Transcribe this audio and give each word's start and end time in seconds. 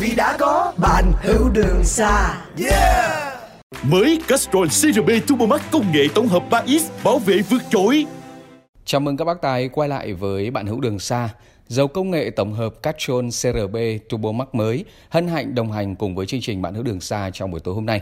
vì 0.00 0.14
đã 0.14 0.36
có 0.38 0.72
bạn 0.76 1.12
hiểu 1.22 1.48
đường 1.52 1.84
xa 1.84 2.42
yeah 2.58 3.34
Mới 3.82 4.20
Castrol 4.28 4.66
CRB 4.66 5.10
Turbo 5.26 5.46
Max 5.46 5.60
công 5.70 5.92
nghệ 5.92 6.06
tổng 6.14 6.28
hợp 6.28 6.42
3X 6.50 6.80
bảo 7.04 7.18
vệ 7.18 7.38
vượt 7.38 7.62
trội. 7.70 8.06
Chào 8.84 9.00
mừng 9.00 9.16
các 9.16 9.24
bác 9.24 9.40
tài 9.42 9.68
quay 9.68 9.88
lại 9.88 10.12
với 10.12 10.50
bạn 10.50 10.66
hữu 10.66 10.80
đường 10.80 10.98
xa. 10.98 11.28
Dầu 11.68 11.88
công 11.88 12.10
nghệ 12.10 12.30
tổng 12.30 12.52
hợp 12.52 12.82
Castrol 12.82 13.28
CRB 13.28 13.76
Turbo 14.08 14.32
Max 14.32 14.48
mới 14.52 14.84
hân 15.08 15.28
hạnh 15.28 15.54
đồng 15.54 15.72
hành 15.72 15.96
cùng 15.96 16.14
với 16.14 16.26
chương 16.26 16.40
trình 16.40 16.62
bạn 16.62 16.74
hữu 16.74 16.82
đường 16.82 17.00
xa 17.00 17.30
trong 17.32 17.50
buổi 17.50 17.60
tối 17.60 17.74
hôm 17.74 17.86
nay. 17.86 18.00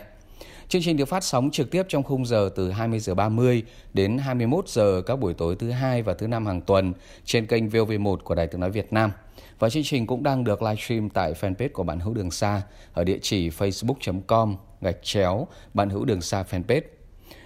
Chương 0.67 0.81
trình 0.81 0.97
được 0.97 1.05
phát 1.05 1.23
sóng 1.23 1.49
trực 1.51 1.71
tiếp 1.71 1.83
trong 1.89 2.03
khung 2.03 2.25
giờ 2.25 2.49
từ 2.55 2.71
20 2.71 2.99
giờ 2.99 3.15
30 3.15 3.63
đến 3.93 4.17
21 4.17 4.67
giờ 4.67 5.01
các 5.05 5.15
buổi 5.15 5.33
tối 5.33 5.55
thứ 5.59 5.71
hai 5.71 6.01
và 6.01 6.13
thứ 6.13 6.27
năm 6.27 6.45
hàng 6.45 6.61
tuần 6.61 6.93
trên 7.25 7.45
kênh 7.45 7.67
VOV1 7.69 8.17
của 8.17 8.35
Đài 8.35 8.47
Tiếng 8.47 8.61
nói 8.61 8.71
Việt 8.71 8.93
Nam. 8.93 9.11
Và 9.59 9.69
chương 9.69 9.83
trình 9.83 10.07
cũng 10.07 10.23
đang 10.23 10.43
được 10.43 10.61
livestream 10.61 11.09
tại 11.09 11.33
fanpage 11.33 11.69
của 11.73 11.83
bạn 11.83 11.99
hữu 11.99 12.13
đường 12.13 12.31
xa 12.31 12.61
ở 12.93 13.03
địa 13.03 13.19
chỉ 13.21 13.49
facebook.com 13.49 14.55
gạch 14.81 14.97
chéo 15.03 15.47
bạn 15.73 15.89
hữu 15.89 16.05
đường 16.05 16.21
xa 16.21 16.43
fanpage. 16.49 16.81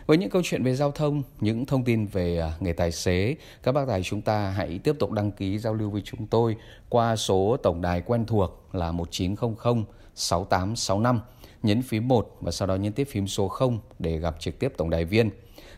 Với 0.05 0.17
những 0.17 0.29
câu 0.29 0.41
chuyện 0.45 0.63
về 0.63 0.75
giao 0.75 0.91
thông, 0.91 1.23
những 1.39 1.65
thông 1.65 1.83
tin 1.83 2.05
về 2.05 2.37
à, 2.39 2.51
nghề 2.59 2.73
tài 2.73 2.91
xế, 2.91 3.35
các 3.63 3.71
bác 3.71 3.87
tài 3.87 4.03
chúng 4.03 4.21
ta 4.21 4.49
hãy 4.49 4.79
tiếp 4.83 4.95
tục 4.99 5.11
đăng 5.11 5.31
ký 5.31 5.57
giao 5.57 5.73
lưu 5.73 5.89
với 5.89 6.01
chúng 6.05 6.27
tôi 6.27 6.55
qua 6.89 7.15
số 7.15 7.57
tổng 7.63 7.81
đài 7.81 8.01
quen 8.01 8.25
thuộc 8.25 8.69
là 8.73 8.91
1900 8.91 9.83
6865. 10.15 11.19
Nhấn 11.63 11.81
phím 11.81 12.07
1 12.07 12.37
và 12.41 12.51
sau 12.51 12.67
đó 12.67 12.75
nhấn 12.75 12.93
tiếp 12.93 13.07
phím 13.11 13.27
số 13.27 13.47
0 13.47 13.79
để 13.99 14.17
gặp 14.17 14.35
trực 14.39 14.59
tiếp 14.59 14.73
tổng 14.77 14.89
đài 14.89 15.05
viên. 15.05 15.29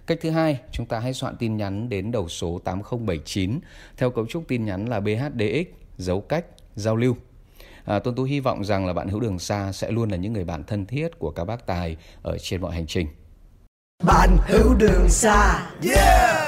Cách 0.07 0.17
thứ 0.21 0.29
hai, 0.29 0.59
chúng 0.71 0.85
ta 0.85 0.99
hãy 0.99 1.13
soạn 1.13 1.35
tin 1.37 1.57
nhắn 1.57 1.89
đến 1.89 2.11
đầu 2.11 2.29
số 2.29 2.59
8079 2.63 3.59
theo 3.97 4.11
cấu 4.11 4.25
trúc 4.25 4.47
tin 4.47 4.65
nhắn 4.65 4.89
là 4.89 4.99
BHDX, 4.99 5.84
dấu 5.97 6.21
cách, 6.21 6.45
giao 6.75 6.95
lưu. 6.95 7.15
À, 7.85 7.99
Tôn 7.99 8.15
Tú 8.15 8.23
hy 8.23 8.39
vọng 8.39 8.63
rằng 8.63 8.85
là 8.85 8.93
bạn 8.93 9.07
hữu 9.07 9.19
đường 9.19 9.39
xa 9.39 9.71
sẽ 9.71 9.91
luôn 9.91 10.09
là 10.09 10.17
những 10.17 10.33
người 10.33 10.45
bạn 10.45 10.63
thân 10.63 10.85
thiết 10.85 11.19
của 11.19 11.31
các 11.31 11.45
bác 11.45 11.65
tài 11.65 11.97
ở 12.21 12.37
trên 12.37 12.61
mọi 12.61 12.75
hành 12.75 12.87
trình. 12.87 13.07
bạn 14.03 14.37
hiểu 14.47 14.73
đường 14.79 15.09
xa 15.09 15.71
yeah 15.83 16.45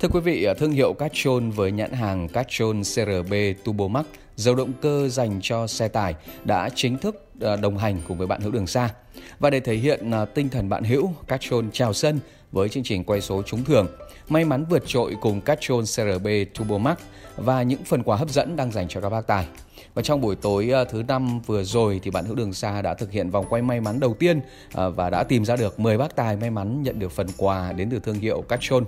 Thưa 0.00 0.08
quý 0.08 0.20
vị, 0.20 0.44
à, 0.44 0.54
thương 0.54 0.72
hiệu 0.72 0.92
Castrol 0.92 1.50
với 1.50 1.72
nhãn 1.72 1.92
hàng 1.92 2.28
Castrol 2.28 2.76
CRB 2.80 3.34
Turbo 3.64 3.88
Max 3.88 4.06
dầu 4.36 4.54
động 4.54 4.72
cơ 4.80 5.08
dành 5.08 5.40
cho 5.42 5.66
xe 5.66 5.88
tải 5.88 6.14
đã 6.44 6.68
chính 6.74 6.98
thức 6.98 7.24
à, 7.40 7.56
đồng 7.56 7.78
hành 7.78 8.00
cùng 8.08 8.18
với 8.18 8.26
bạn 8.26 8.40
hữu 8.40 8.52
đường 8.52 8.66
xa. 8.66 8.90
Và 9.38 9.50
để 9.50 9.60
thể 9.60 9.74
hiện 9.74 10.10
à, 10.10 10.24
tinh 10.24 10.48
thần 10.48 10.68
bạn 10.68 10.84
hữu, 10.84 11.12
Castrol 11.28 11.64
chào 11.72 11.92
sân 11.92 12.20
với 12.52 12.68
chương 12.68 12.82
trình 12.82 13.04
quay 13.04 13.20
số 13.20 13.42
trúng 13.42 13.64
thưởng. 13.64 13.86
May 14.30 14.44
mắn 14.44 14.64
vượt 14.70 14.82
trội 14.86 15.16
cùng 15.20 15.40
Castrol 15.40 15.82
CRB 15.82 16.26
Turbo 16.58 16.78
Max 16.78 16.96
và 17.36 17.62
những 17.62 17.84
phần 17.84 18.02
quà 18.02 18.16
hấp 18.16 18.30
dẫn 18.30 18.56
đang 18.56 18.72
dành 18.72 18.88
cho 18.88 19.00
các 19.00 19.10
bác 19.10 19.26
tài. 19.26 19.46
Và 19.94 20.02
trong 20.02 20.20
buổi 20.20 20.36
tối 20.36 20.70
ờ, 20.70 20.84
thứ 20.84 21.02
năm 21.08 21.40
vừa 21.40 21.64
rồi 21.64 22.00
thì 22.02 22.10
bạn 22.10 22.24
hữu 22.24 22.34
đường 22.34 22.52
xa 22.52 22.82
đã 22.82 22.94
thực 22.94 23.12
hiện 23.12 23.30
vòng 23.30 23.46
quay 23.48 23.62
may 23.62 23.80
mắn 23.80 24.00
đầu 24.00 24.14
tiên 24.14 24.40
ờ, 24.72 24.90
và 24.90 25.10
đã 25.10 25.22
tìm 25.22 25.44
ra 25.44 25.56
được 25.56 25.80
10 25.80 25.98
bác 25.98 26.16
tài 26.16 26.36
may 26.36 26.50
mắn 26.50 26.82
nhận 26.82 26.98
được 26.98 27.12
phần 27.12 27.26
quà 27.36 27.72
đến 27.72 27.90
từ 27.90 27.98
thương 27.98 28.14
hiệu 28.14 28.44
Castrol. 28.48 28.82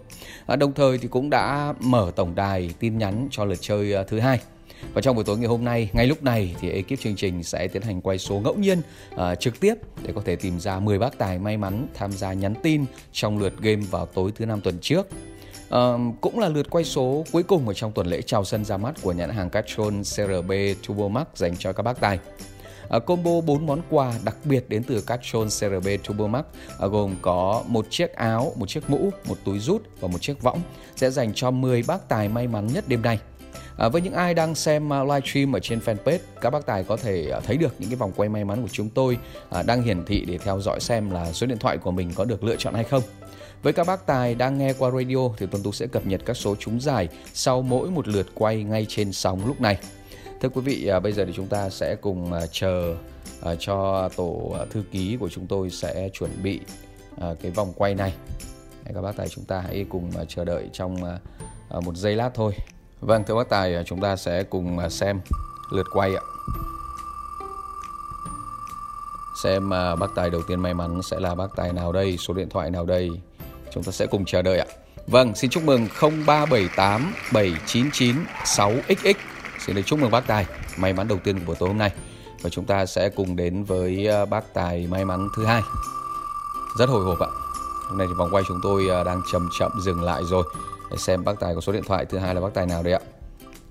Ờ, 0.47 0.57
đồng 0.57 0.73
thời 0.73 0.99
thì 0.99 1.09
cũng 1.09 1.31
đã 1.31 1.75
mở 1.81 2.13
tổng 2.17 2.35
đài 2.35 2.75
tin 2.79 2.99
nhắn 2.99 3.29
cho 3.31 3.45
lượt 3.45 3.59
chơi 3.61 3.95
thứ 4.09 4.21
hai. 4.21 4.41
Và 4.95 5.01
trong 5.01 5.17
buổi 5.17 5.25
tối 5.25 5.39
ngày 5.39 5.49
hôm 5.49 5.65
nay, 5.65 5.91
ngay 5.93 6.07
lúc 6.07 6.23
này 6.23 6.55
thì 6.61 6.71
ekip 6.71 7.01
chương 7.01 7.17
trình 7.17 7.43
sẽ 7.43 7.69
tiến 7.69 7.83
hành 7.83 8.01
quay 8.01 8.19
số 8.19 8.41
ngẫu 8.41 8.55
nhiên 8.55 8.81
uh, 9.15 9.21
trực 9.41 9.61
tiếp 9.61 9.75
để 10.03 10.13
có 10.15 10.23
thể 10.25 10.37
tìm 10.37 10.61
ra 10.61 10.79
10 10.79 10.99
bác 10.99 11.19
tài 11.19 11.39
may 11.39 11.57
mắn 11.57 11.87
tham 11.95 12.13
gia 12.13 12.33
nhắn 12.33 12.55
tin 12.63 12.85
trong 13.13 13.39
lượt 13.39 13.61
game 13.61 13.83
vào 13.91 14.07
tối 14.07 14.33
thứ 14.35 14.47
năm 14.47 14.61
tuần 14.61 14.79
trước. 14.81 15.09
Uh, 15.75 16.01
cũng 16.21 16.39
là 16.39 16.49
lượt 16.49 16.71
quay 16.71 16.85
số 16.85 17.25
cuối 17.33 17.43
cùng 17.43 17.69
ở 17.69 17.75
trong 17.75 17.93
tuần 17.93 18.07
lễ 18.07 18.23
chào 18.23 18.45
sân 18.45 18.65
ra 18.65 18.77
mắt 18.77 18.95
của 19.03 19.13
nhãn 19.13 19.31
hàng 19.31 19.51
Castrol 19.51 19.95
CRB 20.01 20.53
Turbo 20.89 21.09
Max 21.09 21.27
dành 21.35 21.57
cho 21.59 21.73
các 21.73 21.83
bác 21.83 22.01
tài. 22.01 22.19
Uh, 22.97 23.07
combo 23.07 23.41
4 23.41 23.67
món 23.67 23.81
quà 23.91 24.13
đặc 24.25 24.37
biệt 24.45 24.69
đến 24.69 24.83
từ 24.85 25.01
Castrol 25.01 25.47
CRB 25.47 25.89
Turbo 26.09 26.27
Max 26.27 26.45
uh, 26.85 26.93
gồm 26.93 27.15
có 27.23 27.65
một 27.67 27.87
chiếc 27.91 28.13
áo, 28.13 28.53
một 28.57 28.69
chiếc 28.69 28.91
mũ, 28.91 29.11
một 29.29 29.39
túi 29.45 29.59
rút 29.59 29.83
và 30.01 30.09
một 30.09 30.21
chiếc 30.21 30.43
võng 30.43 30.61
sẽ 30.97 31.11
dành 31.11 31.33
cho 31.35 31.51
10 31.51 31.83
bác 31.87 32.09
tài 32.09 32.29
may 32.29 32.47
mắn 32.47 32.67
nhất 32.67 32.85
đêm 32.89 33.03
nay. 33.03 33.19
À, 33.83 33.89
với 33.89 34.03
những 34.03 34.13
ai 34.13 34.35
đang 34.35 34.55
xem 34.55 34.93
à, 34.93 35.05
live 35.05 35.21
stream 35.21 35.57
ở 35.57 35.61
trên 35.61 35.79
fanpage, 35.79 36.19
các 36.41 36.51
bác 36.51 36.67
tài 36.67 36.85
có 36.85 36.97
thể 36.97 37.31
à, 37.31 37.41
thấy 37.41 37.57
được 37.57 37.75
những 37.79 37.91
cái 37.91 37.97
vòng 37.97 38.13
quay 38.17 38.29
may 38.29 38.45
mắn 38.45 38.63
của 38.63 38.69
chúng 38.73 38.89
tôi 38.89 39.19
à, 39.51 39.63
đang 39.63 39.83
hiển 39.83 40.05
thị 40.05 40.25
để 40.25 40.39
theo 40.39 40.61
dõi 40.61 40.81
xem 40.81 41.11
là 41.11 41.33
số 41.33 41.47
điện 41.47 41.59
thoại 41.59 41.79
của 41.79 41.91
mình 41.91 42.11
có 42.15 42.25
được 42.25 42.45
lựa 42.45 42.57
chọn 42.57 42.75
hay 42.75 42.85
không. 42.85 43.03
Với 43.63 43.73
các 43.73 43.87
bác 43.87 44.07
tài 44.07 44.35
đang 44.35 44.59
nghe 44.59 44.73
qua 44.73 44.91
radio 44.91 45.17
thì 45.37 45.47
Tuấn 45.51 45.63
Tú 45.63 45.73
sẽ 45.73 45.87
cập 45.87 46.07
nhật 46.07 46.21
các 46.25 46.37
số 46.37 46.57
trúng 46.57 46.81
giải 46.81 47.09
sau 47.33 47.63
mỗi 47.63 47.91
một 47.91 48.09
lượt 48.09 48.27
quay 48.35 48.63
ngay 48.63 48.87
trên 48.89 49.13
sóng 49.13 49.47
lúc 49.47 49.61
này. 49.61 49.79
Thưa 50.41 50.49
quý 50.49 50.61
vị, 50.61 50.87
à, 50.87 51.01
bây 51.01 51.13
giờ 51.13 51.25
thì 51.25 51.33
chúng 51.37 51.49
ta 51.49 51.71
sẽ 51.71 51.95
cùng 51.95 52.33
à, 52.33 52.41
chờ 52.51 52.95
à, 53.43 53.55
cho 53.59 54.09
tổ 54.17 54.55
à, 54.59 54.65
thư 54.71 54.85
ký 54.91 55.17
của 55.21 55.29
chúng 55.29 55.47
tôi 55.47 55.71
sẽ 55.71 56.09
chuẩn 56.13 56.31
bị 56.43 56.61
à, 57.21 57.29
cái 57.43 57.51
vòng 57.51 57.73
quay 57.77 57.95
này. 57.95 58.15
Các 58.95 59.03
bác 59.03 59.17
tài 59.17 59.29
chúng 59.29 59.45
ta 59.45 59.61
hãy 59.61 59.87
cùng 59.89 60.11
à, 60.19 60.25
chờ 60.29 60.45
đợi 60.45 60.69
trong 60.73 61.05
à, 61.05 61.81
một 61.81 61.97
giây 61.97 62.17
lát 62.17 62.31
thôi. 62.35 62.53
Vâng, 63.03 63.25
thưa 63.25 63.35
bác 63.35 63.49
tài, 63.49 63.75
à, 63.75 63.83
chúng 63.87 64.01
ta 64.01 64.17
sẽ 64.17 64.43
cùng 64.43 64.79
à, 64.79 64.89
xem 64.89 65.21
lượt 65.71 65.87
quay 65.93 66.15
ạ. 66.15 66.23
Xem 69.43 69.69
mà 69.69 69.97
bác 69.97 70.07
tài 70.15 70.31
đầu 70.31 70.43
tiên 70.43 70.61
may 70.61 70.75
mắn 70.75 71.03
sẽ 71.03 71.21
là 71.21 71.35
bác 71.35 71.57
tài 71.57 71.73
nào 71.73 71.93
đây, 71.93 72.17
số 72.17 72.35
điện 72.35 72.49
thoại 72.49 72.71
nào 72.71 72.85
đây. 72.85 73.11
Chúng 73.73 73.85
ta 73.85 73.93
sẽ 73.93 74.07
cùng 74.07 74.25
chờ 74.25 74.43
đợi 74.43 74.59
ạ. 74.59 74.67
Vâng, 75.07 75.35
xin 75.35 75.51
chúc 75.51 75.63
mừng 75.63 75.89
0378 76.01 77.15
799 77.33 78.17
6XX. 78.45 79.15
Xin 79.67 79.77
được 79.77 79.83
chúc 79.87 79.99
mừng 79.99 80.11
bác 80.11 80.27
tài 80.27 80.47
may 80.77 80.93
mắn 80.93 81.09
đầu 81.09 81.19
tiên 81.25 81.39
của 81.39 81.45
buổi 81.47 81.57
tối 81.59 81.69
hôm 81.69 81.79
nay. 81.79 81.91
Và 82.43 82.51
chúng 82.51 82.65
ta 82.65 82.87
sẽ 82.87 83.09
cùng 83.09 83.37
đến 83.37 83.65
với 83.65 84.09
à, 84.09 84.25
bác 84.25 84.55
tài 84.55 84.87
may 84.87 85.05
mắn 85.05 85.29
thứ 85.37 85.45
hai. 85.45 85.63
Rất 86.79 86.89
hồi 86.89 87.05
hộp 87.05 87.21
ạ. 87.21 87.29
Hôm 87.89 87.99
nay 87.99 88.07
thì 88.11 88.15
vòng 88.19 88.29
quay 88.33 88.45
chúng 88.49 88.61
tôi 88.63 88.87
đang 89.05 89.23
chậm 89.33 89.49
chậm 89.59 89.71
dừng 89.81 90.03
lại 90.03 90.23
rồi. 90.31 90.45
Để 90.93 90.99
xem 90.99 91.25
bác 91.25 91.41
tài 91.41 91.55
có 91.55 91.61
số 91.61 91.73
điện 91.73 91.83
thoại 91.87 92.05
thứ 92.05 92.19
hai 92.19 92.35
là 92.35 92.41
bác 92.41 92.55
tài 92.55 92.67
nào 92.67 92.83
đây 92.83 92.93
ạ. 92.93 93.01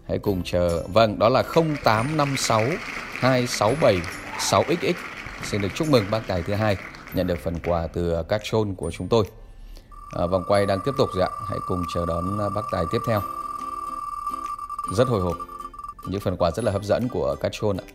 Hãy 0.08 0.20
cùng 0.20 0.44
chờ. 0.44 0.84
Vâng, 0.94 1.20
đó 1.20 1.30
là 1.30 1.44
0856 1.44 2.64
267 3.14 4.02
6XX. 4.40 4.94
Xin 5.44 5.62
được 5.62 5.68
chúc 5.76 5.88
mừng 5.88 6.06
bác 6.12 6.28
tài 6.28 6.44
thứ 6.44 6.54
hai 6.54 6.78
nhận 7.14 7.28
được 7.28 7.40
phần 7.44 7.56
quà 7.66 7.88
từ 7.88 8.24
các 8.30 8.42
chôn 8.44 8.76
của 8.76 8.92
chúng 8.92 9.08
tôi. 9.08 9.26
À, 10.12 10.26
vòng 10.26 10.44
quay 10.48 10.66
đang 10.66 10.80
tiếp 10.86 10.92
tục 10.98 11.10
rồi 11.16 11.24
ạ. 11.24 11.30
Hãy 11.50 11.60
cùng 11.68 11.84
chờ 11.94 12.06
đón 12.06 12.38
bác 12.56 12.62
tài 12.72 12.84
tiếp 12.92 13.00
theo. 13.08 13.22
Rất 14.94 15.08
hồi 15.08 15.22
hộp. 15.22 15.38
Những 16.08 16.22
phần 16.22 16.38
quà 16.38 16.52
rất 16.52 16.66
là 16.66 16.72
hấp 16.72 16.84
dẫn 16.84 17.08
của 17.10 17.36
các 17.42 17.52
chôn 17.52 17.78
ạ. 17.78 17.86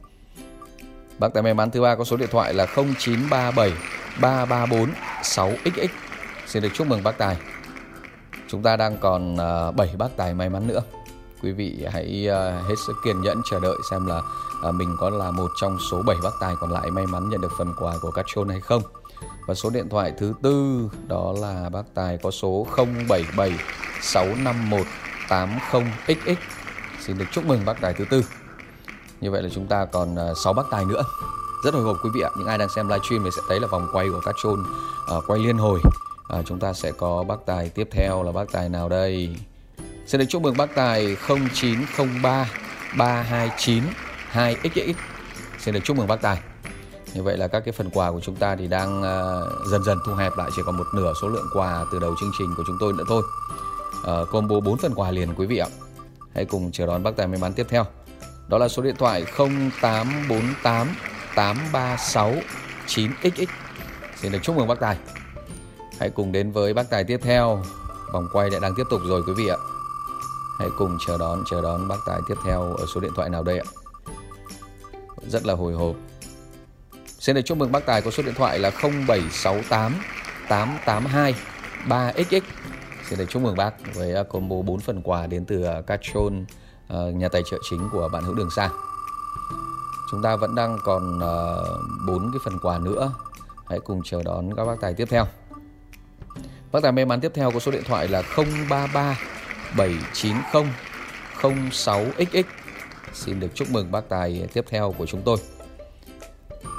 Bác 1.18 1.28
tài 1.34 1.42
may 1.42 1.54
mắn 1.54 1.70
thứ 1.70 1.80
ba 1.80 1.94
có 1.94 2.04
số 2.04 2.16
điện 2.16 2.28
thoại 2.32 2.54
là 2.54 2.66
0937 2.66 3.72
334 4.20 4.90
6XX. 5.22 5.88
Xin 6.46 6.62
được 6.62 6.70
chúc 6.74 6.86
mừng 6.86 7.02
bác 7.02 7.18
tài. 7.18 7.36
Chúng 8.48 8.62
ta 8.62 8.76
đang 8.76 8.96
còn 9.00 9.36
ờ, 9.36 9.68
à, 9.68 9.70
7 9.70 9.94
bác 9.98 10.16
tài 10.16 10.34
may 10.34 10.48
mắn 10.48 10.66
nữa. 10.66 10.80
Quý 11.42 11.52
vị 11.52 11.86
hãy 11.92 12.26
ờ, 12.26 12.60
hết 12.62 12.74
sức 12.86 12.96
kiên 13.04 13.20
nhẫn 13.20 13.42
chờ 13.50 13.60
đợi 13.60 13.76
xem 13.90 14.06
là 14.06 14.22
ờ, 14.62 14.72
mình 14.72 14.96
có 14.98 15.10
là 15.10 15.30
một 15.30 15.50
trong 15.60 15.78
số 15.90 16.02
7 16.06 16.16
bác 16.22 16.30
tài 16.40 16.54
còn 16.60 16.70
lại 16.70 16.90
may 16.90 17.06
mắn 17.06 17.30
nhận 17.30 17.40
được 17.40 17.52
phần 17.58 17.72
quà 17.78 17.94
của 18.02 18.10
các 18.10 18.26
chôn 18.34 18.48
hay 18.48 18.60
không. 18.60 18.82
Và 19.46 19.54
số 19.54 19.70
điện 19.70 19.88
thoại 19.88 20.12
thứ 20.18 20.32
tư 20.42 20.88
đó 21.06 21.34
là 21.40 21.68
bác 21.68 21.82
tài 21.94 22.18
có 22.22 22.30
số 22.30 22.66
077 22.76 23.52
651 24.02 24.86
80XX. 25.28 26.34
Xin 27.00 27.18
được 27.18 27.26
chúc 27.32 27.44
mừng 27.44 27.64
bác 27.64 27.80
tài 27.80 27.94
thứ 27.94 28.04
tư. 28.10 28.22
Như 29.20 29.30
vậy 29.30 29.42
là 29.42 29.48
chúng 29.54 29.66
ta 29.66 29.84
còn 29.84 30.16
6 30.44 30.52
bác 30.52 30.66
tài 30.70 30.84
nữa. 30.84 31.02
Rất 31.64 31.74
hồi 31.74 31.82
hộp 31.82 31.96
quý 32.04 32.10
vị 32.14 32.20
ạ. 32.20 32.30
Những 32.38 32.46
ai 32.46 32.58
đang 32.58 32.68
xem 32.68 32.88
livestream 32.88 33.24
thì 33.24 33.30
sẽ 33.36 33.42
thấy 33.48 33.60
là 33.60 33.66
vòng 33.66 33.88
quay 33.92 34.08
của 34.08 34.20
các 34.24 34.34
chôn 34.42 34.64
uh, 35.16 35.24
quay 35.26 35.40
liên 35.40 35.58
hồi. 35.58 35.80
À, 36.28 36.42
chúng 36.46 36.58
ta 36.58 36.72
sẽ 36.72 36.92
có 36.92 37.24
bác 37.24 37.46
tài 37.46 37.68
tiếp 37.68 37.88
theo 37.90 38.22
là 38.22 38.32
bác 38.32 38.52
tài 38.52 38.68
nào 38.68 38.88
đây? 38.88 39.36
Xin 40.06 40.20
được 40.20 40.26
chúc 40.28 40.42
mừng 40.42 40.56
bác 40.56 40.74
tài 40.74 41.16
0903 41.28 42.50
329 42.98 43.82
2XX. 44.32 44.92
Xin 45.58 45.74
được 45.74 45.80
chúc 45.84 45.96
mừng 45.96 46.06
bác 46.06 46.22
tài. 46.22 46.38
Như 47.14 47.22
vậy 47.22 47.36
là 47.36 47.48
các 47.48 47.60
cái 47.60 47.72
phần 47.72 47.90
quà 47.90 48.10
của 48.10 48.20
chúng 48.20 48.36
ta 48.36 48.56
thì 48.56 48.68
đang 48.68 48.98
uh, 48.98 49.66
dần 49.70 49.84
dần 49.84 49.98
thu 50.06 50.14
hẹp 50.14 50.36
lại 50.36 50.50
chỉ 50.56 50.62
còn 50.66 50.76
một 50.76 50.86
nửa 50.94 51.12
số 51.22 51.28
lượng 51.28 51.46
quà 51.54 51.84
từ 51.92 51.98
đầu 51.98 52.14
chương 52.20 52.32
trình 52.38 52.54
của 52.56 52.62
chúng 52.66 52.76
tôi 52.80 52.92
nữa 52.92 53.04
thôi. 53.08 53.22
Uh, 54.00 54.28
combo 54.30 54.60
4 54.60 54.78
phần 54.78 54.94
quà 54.94 55.10
liền 55.10 55.34
quý 55.34 55.46
vị 55.46 55.58
ạ. 55.58 55.68
Hãy 56.34 56.44
cùng 56.44 56.72
chờ 56.72 56.86
đón 56.86 57.02
bác 57.02 57.16
tài 57.16 57.26
may 57.26 57.40
mắn 57.40 57.52
tiếp 57.52 57.66
theo. 57.68 57.84
Đó 58.48 58.58
là 58.58 58.68
số 58.68 58.82
điện 58.82 58.94
thoại 58.98 59.24
0848 59.80 60.88
836 61.34 62.34
9XX. 62.86 63.46
Xin 64.16 64.32
được 64.32 64.38
chúc 64.42 64.56
mừng 64.56 64.68
bác 64.68 64.80
Tài. 64.80 64.96
Hãy 65.98 66.10
cùng 66.10 66.32
đến 66.32 66.52
với 66.52 66.74
bác 66.74 66.90
Tài 66.90 67.04
tiếp 67.04 67.20
theo. 67.22 67.62
Vòng 68.12 68.28
quay 68.32 68.50
lại 68.50 68.60
đang 68.60 68.74
tiếp 68.76 68.84
tục 68.90 69.00
rồi 69.04 69.22
quý 69.26 69.32
vị 69.36 69.48
ạ. 69.48 69.56
Hãy 70.58 70.68
cùng 70.78 70.98
chờ 71.06 71.18
đón 71.18 71.44
chờ 71.50 71.62
đón 71.62 71.88
bác 71.88 71.96
Tài 72.06 72.20
tiếp 72.28 72.34
theo 72.44 72.60
ở 72.62 72.86
số 72.94 73.00
điện 73.00 73.12
thoại 73.16 73.30
nào 73.30 73.42
đây 73.42 73.58
ạ? 73.58 73.64
Rất 75.26 75.46
là 75.46 75.54
hồi 75.54 75.72
hộp. 75.72 75.96
Xin 77.18 77.36
được 77.36 77.42
chúc 77.44 77.58
mừng 77.58 77.72
bác 77.72 77.86
Tài 77.86 78.02
có 78.02 78.10
số 78.10 78.22
điện 78.22 78.34
thoại 78.34 78.58
là 78.58 78.70
0768 78.70 79.94
882 80.48 81.34
3XX. 81.88 82.40
Xin 83.08 83.18
được 83.18 83.26
chúc 83.28 83.42
mừng 83.42 83.56
bác 83.56 83.94
với 83.94 84.14
à, 84.14 84.22
combo 84.22 84.56
4 84.62 84.80
phần 84.80 85.02
quà 85.02 85.26
đến 85.26 85.44
từ 85.44 85.62
à, 85.62 85.80
Cachon, 85.80 86.44
à, 86.88 86.98
nhà 87.14 87.28
tài 87.28 87.42
trợ 87.50 87.58
chính 87.70 87.88
của 87.92 88.08
bạn 88.12 88.24
Hữu 88.24 88.34
Đường 88.34 88.50
Sa. 88.50 88.70
Chúng 90.10 90.22
ta 90.22 90.36
vẫn 90.36 90.54
đang 90.54 90.78
còn 90.84 91.20
4 92.06 92.30
cái 92.32 92.40
phần 92.44 92.58
quà 92.62 92.78
nữa. 92.78 93.12
Hãy 93.68 93.80
cùng 93.80 94.02
chờ 94.04 94.22
đón 94.22 94.54
các 94.56 94.64
bác 94.64 94.80
tài 94.80 94.94
tiếp 94.94 95.08
theo. 95.10 95.26
Bác 96.72 96.82
tài 96.82 96.92
may 96.92 97.04
mắn 97.04 97.20
tiếp 97.20 97.32
theo 97.34 97.50
có 97.50 97.60
số 97.60 97.72
điện 97.72 97.82
thoại 97.84 98.08
là 98.08 98.22
033 98.36 99.18
790 99.76 100.64
06XX. 101.40 102.42
Xin 103.12 103.40
được 103.40 103.48
chúc 103.54 103.70
mừng 103.70 103.92
bác 103.92 104.08
tài 104.08 104.48
tiếp 104.52 104.64
theo 104.68 104.94
của 104.98 105.06
chúng 105.06 105.22
tôi. 105.22 105.36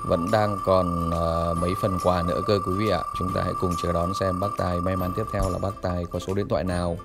Vẫn 0.05 0.31
đang 0.31 0.57
còn 0.65 1.09
uh, 1.09 1.57
mấy 1.57 1.71
phần 1.81 1.99
quà 2.03 2.21
nữa 2.21 2.41
cơ 2.47 2.59
quý 2.65 2.73
vị 2.77 2.89
ạ. 2.89 2.99
Chúng 3.19 3.33
ta 3.33 3.41
hãy 3.43 3.53
cùng 3.61 3.73
chờ 3.83 3.93
đón 3.93 4.13
xem 4.19 4.39
bác 4.39 4.49
tài 4.57 4.79
may 4.79 4.95
mắn 4.95 5.13
tiếp 5.17 5.23
theo 5.33 5.49
là 5.49 5.59
bác 5.59 5.81
tài 5.81 6.05
có 6.11 6.19
số 6.19 6.33
điện 6.33 6.47
thoại 6.47 6.63
nào. 6.63 6.97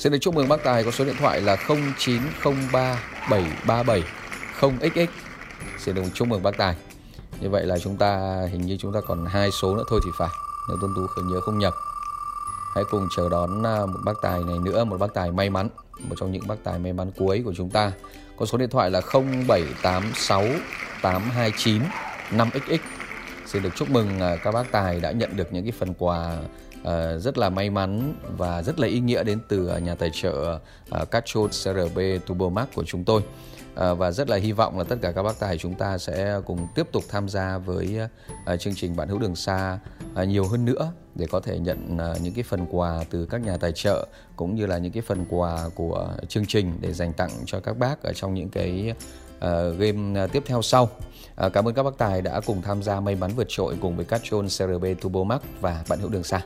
Xin 0.00 0.12
được 0.12 0.18
chúc 0.20 0.34
mừng 0.34 0.48
bác 0.48 0.64
Tài 0.64 0.84
có 0.84 0.90
số 0.90 1.04
điện 1.04 1.14
thoại 1.18 1.40
là 1.40 1.56
0903 1.56 3.02
737 3.30 4.02
0XX. 4.60 5.06
Xin 5.78 5.94
được 5.94 6.02
chúc 6.14 6.28
mừng 6.28 6.42
bác 6.42 6.56
Tài. 6.56 6.74
Như 7.40 7.50
vậy 7.50 7.66
là 7.66 7.78
chúng 7.78 7.96
ta 7.96 8.42
hình 8.52 8.66
như 8.66 8.76
chúng 8.80 8.92
ta 8.92 9.00
còn 9.00 9.26
hai 9.26 9.50
số 9.50 9.76
nữa 9.76 9.84
thôi 9.90 10.00
thì 10.04 10.10
phải. 10.18 10.28
Nếu 10.68 10.76
Tuân 10.80 10.92
Tú 10.96 11.06
khởi 11.06 11.24
nhớ 11.24 11.40
không 11.40 11.58
nhập. 11.58 11.74
Hãy 12.74 12.84
cùng 12.90 13.08
chờ 13.16 13.28
đón 13.28 13.66
à, 13.66 13.86
một 13.86 13.98
bác 14.04 14.12
tài 14.22 14.40
này 14.46 14.58
nữa, 14.58 14.84
một 14.84 15.00
bác 15.00 15.14
tài 15.14 15.30
may 15.30 15.50
mắn, 15.50 15.68
một 16.08 16.16
trong 16.20 16.32
những 16.32 16.46
bác 16.48 16.64
tài 16.64 16.78
may 16.78 16.92
mắn 16.92 17.10
cuối 17.16 17.42
của 17.44 17.54
chúng 17.56 17.70
ta. 17.70 17.92
Có 18.38 18.46
số 18.46 18.58
điện 18.58 18.70
thoại 18.70 18.90
là 18.90 19.00
0786 19.12 20.44
829 21.02 21.82
5XX. 22.30 22.78
Xin 23.46 23.62
được 23.62 23.70
chúc 23.76 23.90
mừng 23.90 24.20
à, 24.20 24.36
các 24.36 24.54
bác 24.54 24.72
tài 24.72 25.00
đã 25.00 25.10
nhận 25.10 25.36
được 25.36 25.52
những 25.52 25.64
cái 25.64 25.72
phần 25.72 25.94
quà 25.98 26.38
uh, 26.80 27.22
rất 27.22 27.38
là 27.38 27.50
may 27.50 27.70
mắn 27.70 28.14
và 28.36 28.62
rất 28.62 28.80
là 28.80 28.86
ý 28.86 29.00
nghĩa 29.00 29.24
đến 29.24 29.38
từ 29.48 29.78
nhà 29.78 29.94
tài 29.94 30.10
trợ 30.12 30.58
uh, 31.02 31.08
CRB 31.50 31.98
Turbo 32.26 32.48
Max 32.48 32.68
của 32.74 32.84
chúng 32.84 33.04
tôi. 33.04 33.22
À, 33.76 33.94
và 33.94 34.10
rất 34.10 34.28
là 34.28 34.36
hy 34.36 34.52
vọng 34.52 34.78
là 34.78 34.84
tất 34.84 34.96
cả 35.02 35.12
các 35.12 35.22
bác 35.22 35.38
tài 35.38 35.58
chúng 35.58 35.74
ta 35.74 35.98
sẽ 35.98 36.40
cùng 36.46 36.68
tiếp 36.74 36.86
tục 36.92 37.04
tham 37.08 37.28
gia 37.28 37.58
với 37.58 37.98
à, 38.44 38.56
chương 38.56 38.74
trình 38.74 38.96
bạn 38.96 39.08
hữu 39.08 39.18
đường 39.18 39.36
xa 39.36 39.78
à, 40.14 40.24
nhiều 40.24 40.48
hơn 40.48 40.64
nữa 40.64 40.92
để 41.14 41.26
có 41.30 41.40
thể 41.40 41.58
nhận 41.58 41.98
à, 41.98 42.14
những 42.22 42.34
cái 42.34 42.44
phần 42.44 42.66
quà 42.70 43.04
từ 43.10 43.26
các 43.26 43.40
nhà 43.40 43.56
tài 43.56 43.72
trợ 43.72 44.06
cũng 44.36 44.54
như 44.54 44.66
là 44.66 44.78
những 44.78 44.92
cái 44.92 45.02
phần 45.02 45.24
quà 45.28 45.68
của 45.74 46.08
chương 46.28 46.46
trình 46.46 46.72
để 46.80 46.92
dành 46.92 47.12
tặng 47.12 47.30
cho 47.46 47.60
các 47.60 47.78
bác 47.78 48.02
ở 48.02 48.12
trong 48.12 48.34
những 48.34 48.48
cái 48.48 48.94
uh, 49.36 49.78
game 49.78 50.26
tiếp 50.32 50.42
theo 50.46 50.62
sau. 50.62 50.90
Uh, 51.46 51.52
cảm 51.52 51.68
ơn 51.68 51.74
các 51.74 51.82
bác 51.82 51.98
tài 51.98 52.22
đã 52.22 52.40
cùng 52.46 52.62
tham 52.62 52.82
gia 52.82 53.00
may 53.00 53.14
mắn 53.14 53.30
vượt 53.36 53.46
trội 53.48 53.76
cùng 53.80 53.96
với 53.96 54.04
Castrol 54.04 54.46
CRB 54.46 54.84
Turbo 55.00 55.24
Max 55.24 55.40
và 55.60 55.84
bạn 55.88 55.98
hữu 55.98 56.08
đường 56.08 56.24
xa. 56.24 56.40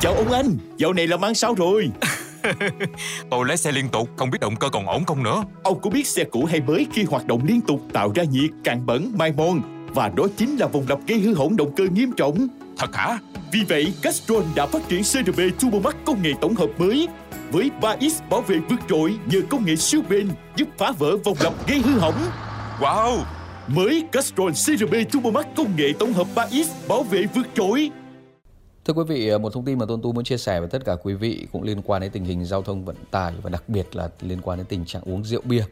Chào 0.00 0.14
ông 0.14 0.32
anh, 0.32 0.58
dạo 0.76 0.92
này 0.92 1.06
làm 1.06 1.24
ăn 1.24 1.34
sao 1.34 1.54
rồi? 1.54 1.90
Tôi 3.30 3.46
lái 3.48 3.56
xe 3.56 3.72
liên 3.72 3.88
tục, 3.88 4.08
không 4.16 4.30
biết 4.30 4.38
động 4.40 4.56
cơ 4.56 4.68
còn 4.68 4.86
ổn 4.86 5.04
không 5.04 5.22
nữa. 5.22 5.44
Ông 5.62 5.80
có 5.80 5.90
biết 5.90 6.06
xe 6.06 6.24
cũ 6.24 6.44
hay 6.44 6.60
mới 6.60 6.86
khi 6.92 7.04
hoạt 7.04 7.26
động 7.26 7.40
liên 7.44 7.60
tục 7.60 7.80
tạo 7.92 8.12
ra 8.14 8.22
nhiệt, 8.22 8.50
cạn 8.64 8.86
bẩn, 8.86 9.12
mai 9.18 9.32
mòn 9.32 9.60
và 9.94 10.08
đó 10.08 10.26
chính 10.36 10.56
là 10.56 10.66
vòng 10.66 10.84
lặp 10.88 10.98
gây 11.06 11.18
hư 11.18 11.34
hỏng 11.34 11.56
động 11.56 11.74
cơ 11.76 11.84
nghiêm 11.92 12.12
trọng. 12.16 12.48
Thật 12.78 12.94
hả? 12.94 13.18
Vì 13.52 13.60
vậy, 13.68 13.92
Castrol 14.02 14.42
đã 14.54 14.66
phát 14.66 14.88
triển 14.88 15.02
CRB 15.02 15.40
Turbo 15.60 15.78
Max 15.78 15.94
công 16.06 16.22
nghệ 16.22 16.32
tổng 16.40 16.54
hợp 16.54 16.68
mới 16.78 17.08
với 17.50 17.70
3X 17.80 18.10
bảo 18.30 18.40
vệ 18.40 18.56
vượt 18.68 18.80
trội 18.88 19.14
nhờ 19.26 19.40
công 19.50 19.64
nghệ 19.64 19.76
siêu 19.76 20.00
bền 20.08 20.28
giúp 20.56 20.68
phá 20.78 20.92
vỡ 20.98 21.16
vòng 21.16 21.36
lặp 21.40 21.68
gây 21.68 21.78
hư 21.78 21.98
hỏng. 21.98 22.26
Wow! 22.80 23.18
Mới 23.66 24.04
Castrol 24.12 24.50
CRB 24.50 24.94
Turbo 25.12 25.30
Max 25.30 25.46
công 25.56 25.76
nghệ 25.76 25.92
tổng 25.98 26.12
hợp 26.12 26.26
3X 26.34 26.64
bảo 26.88 27.02
vệ 27.02 27.24
vượt 27.34 27.46
trội 27.54 27.90
Thưa 28.86 28.92
quý 28.92 29.04
vị, 29.04 29.38
một 29.38 29.52
thông 29.52 29.64
tin 29.64 29.78
mà 29.78 29.86
Tôn 29.86 30.02
Tu 30.02 30.12
muốn 30.12 30.24
chia 30.24 30.36
sẻ 30.36 30.60
với 30.60 30.68
tất 30.68 30.84
cả 30.84 30.96
quý 31.02 31.14
vị 31.14 31.46
cũng 31.52 31.62
liên 31.62 31.82
quan 31.84 32.02
đến 32.02 32.10
tình 32.10 32.24
hình 32.24 32.44
giao 32.44 32.62
thông 32.62 32.84
vận 32.84 32.96
tải 33.10 33.32
và 33.42 33.50
đặc 33.50 33.68
biệt 33.68 33.96
là 33.96 34.08
liên 34.20 34.40
quan 34.42 34.58
đến 34.58 34.66
tình 34.66 34.84
trạng 34.84 35.02
uống 35.04 35.24
rượu 35.24 35.40
bia. 35.44 35.64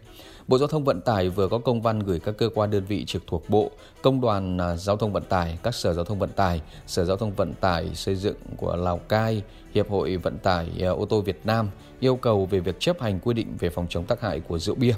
Bộ 0.49 0.59
Giao 0.59 0.69
thông 0.69 0.85
Vận 0.85 1.01
tải 1.01 1.29
vừa 1.29 1.49
có 1.49 1.59
công 1.59 1.83
văn 1.83 2.01
gửi 2.01 2.21
các 2.21 2.35
cơ 2.39 2.49
quan 2.55 2.71
đơn 2.71 2.85
vị 2.85 3.05
trực 3.05 3.23
thuộc 3.27 3.51
Bộ, 3.51 3.71
Công 4.03 4.21
đoàn 4.21 4.59
à, 4.59 4.77
Giao 4.77 4.97
thông 4.97 5.13
Vận 5.13 5.23
tải, 5.25 5.59
các 5.63 5.75
Sở 5.75 5.95
Giao 5.95 6.05
thông 6.05 6.19
Vận 6.19 6.31
tải, 6.31 6.61
Sở 6.87 7.05
Giao 7.05 7.17
thông 7.17 7.33
Vận 7.33 7.53
tải 7.61 7.95
xây 7.95 8.17
dựng 8.17 8.37
của 8.57 8.77
Lào 8.77 8.99
Cai, 8.99 9.43
Hiệp 9.75 9.91
hội 9.91 10.17
Vận 10.17 10.39
tải 10.39 10.67
à, 10.81 10.89
ô 10.89 11.07
tô 11.07 11.21
Việt 11.21 11.41
Nam 11.45 11.71
yêu 12.01 12.17
cầu 12.17 12.47
về 12.47 12.61
việc 12.61 12.81
chấp 12.81 13.01
hành 13.01 13.21
quy 13.21 13.35
định 13.35 13.57
về 13.59 13.71
phòng 13.71 13.87
chống 13.91 14.05
tác 14.05 14.21
hại 14.21 14.41
của 14.41 14.59
rượu 14.59 14.75
bia. 14.75 14.95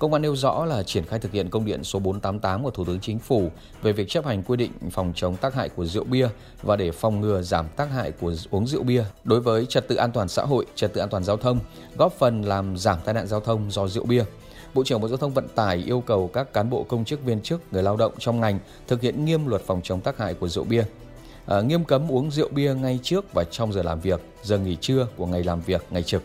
Công 0.00 0.12
an 0.12 0.22
nêu 0.22 0.36
rõ 0.36 0.64
là 0.64 0.82
triển 0.82 1.04
khai 1.04 1.18
thực 1.18 1.32
hiện 1.32 1.50
công 1.50 1.64
điện 1.64 1.84
số 1.84 1.98
488 1.98 2.64
của 2.64 2.70
Thủ 2.70 2.84
tướng 2.84 3.00
Chính 3.00 3.18
phủ 3.18 3.50
về 3.82 3.92
việc 3.92 4.08
chấp 4.08 4.26
hành 4.26 4.42
quy 4.42 4.56
định 4.56 4.72
phòng 4.90 5.12
chống 5.16 5.36
tác 5.36 5.54
hại 5.54 5.68
của 5.68 5.84
rượu 5.84 6.04
bia 6.04 6.28
và 6.62 6.76
để 6.76 6.90
phòng 6.90 7.20
ngừa 7.20 7.42
giảm 7.42 7.68
tác 7.76 7.90
hại 7.90 8.12
của 8.12 8.34
uống 8.50 8.66
rượu 8.66 8.82
bia 8.82 9.04
đối 9.24 9.40
với 9.40 9.66
trật 9.66 9.88
tự 9.88 9.96
an 9.96 10.12
toàn 10.12 10.28
xã 10.28 10.42
hội, 10.42 10.66
trật 10.74 10.92
tự 10.94 11.00
an 11.00 11.08
toàn 11.08 11.24
giao 11.24 11.36
thông, 11.36 11.58
góp 11.96 12.12
phần 12.12 12.42
làm 12.42 12.76
giảm 12.76 12.98
tai 13.04 13.14
nạn 13.14 13.26
giao 13.26 13.40
thông 13.40 13.70
do 13.70 13.88
rượu 13.88 14.04
bia. 14.04 14.24
Bộ 14.74 14.84
trưởng 14.84 15.00
Bộ 15.00 15.08
Giao 15.08 15.16
thông 15.16 15.34
Vận 15.34 15.48
tải 15.48 15.76
yêu 15.76 16.00
cầu 16.00 16.30
các 16.32 16.52
cán 16.52 16.70
bộ 16.70 16.84
công 16.88 17.04
chức 17.04 17.24
viên 17.24 17.40
chức, 17.40 17.60
người 17.72 17.82
lao 17.82 17.96
động 17.96 18.12
trong 18.18 18.40
ngành 18.40 18.58
thực 18.88 19.00
hiện 19.00 19.24
nghiêm 19.24 19.46
luật 19.46 19.62
phòng 19.66 19.80
chống 19.84 20.00
tác 20.00 20.18
hại 20.18 20.34
của 20.34 20.48
rượu 20.48 20.64
bia. 20.64 20.84
À, 21.46 21.60
nghiêm 21.60 21.84
cấm 21.84 22.12
uống 22.12 22.30
rượu 22.30 22.48
bia 22.48 22.74
ngay 22.74 22.98
trước 23.02 23.32
và 23.32 23.44
trong 23.44 23.72
giờ 23.72 23.82
làm 23.82 24.00
việc, 24.00 24.20
giờ 24.42 24.58
nghỉ 24.58 24.76
trưa 24.80 25.06
của 25.16 25.26
ngày 25.26 25.44
làm 25.44 25.60
việc, 25.60 25.84
ngày 25.90 26.02
trực. 26.02 26.22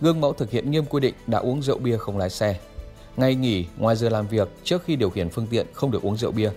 Gương 0.00 0.20
mẫu 0.20 0.32
thực 0.32 0.50
hiện 0.50 0.70
nghiêm 0.70 0.84
quy 0.84 1.00
định 1.00 1.14
đã 1.26 1.38
uống 1.38 1.62
rượu 1.62 1.78
bia 1.78 1.96
không 1.96 2.18
lái 2.18 2.30
xe, 2.30 2.58
Ngày 3.18 3.34
nghỉ, 3.34 3.66
ngoài 3.76 3.96
giờ 3.96 4.08
làm 4.08 4.26
việc, 4.26 4.48
trước 4.64 4.84
khi 4.84 4.96
điều 4.96 5.10
khiển 5.10 5.30
phương 5.30 5.46
tiện 5.46 5.66
không 5.72 5.90
được 5.90 6.02
uống 6.02 6.16
rượu 6.16 6.32
bia. 6.32 6.50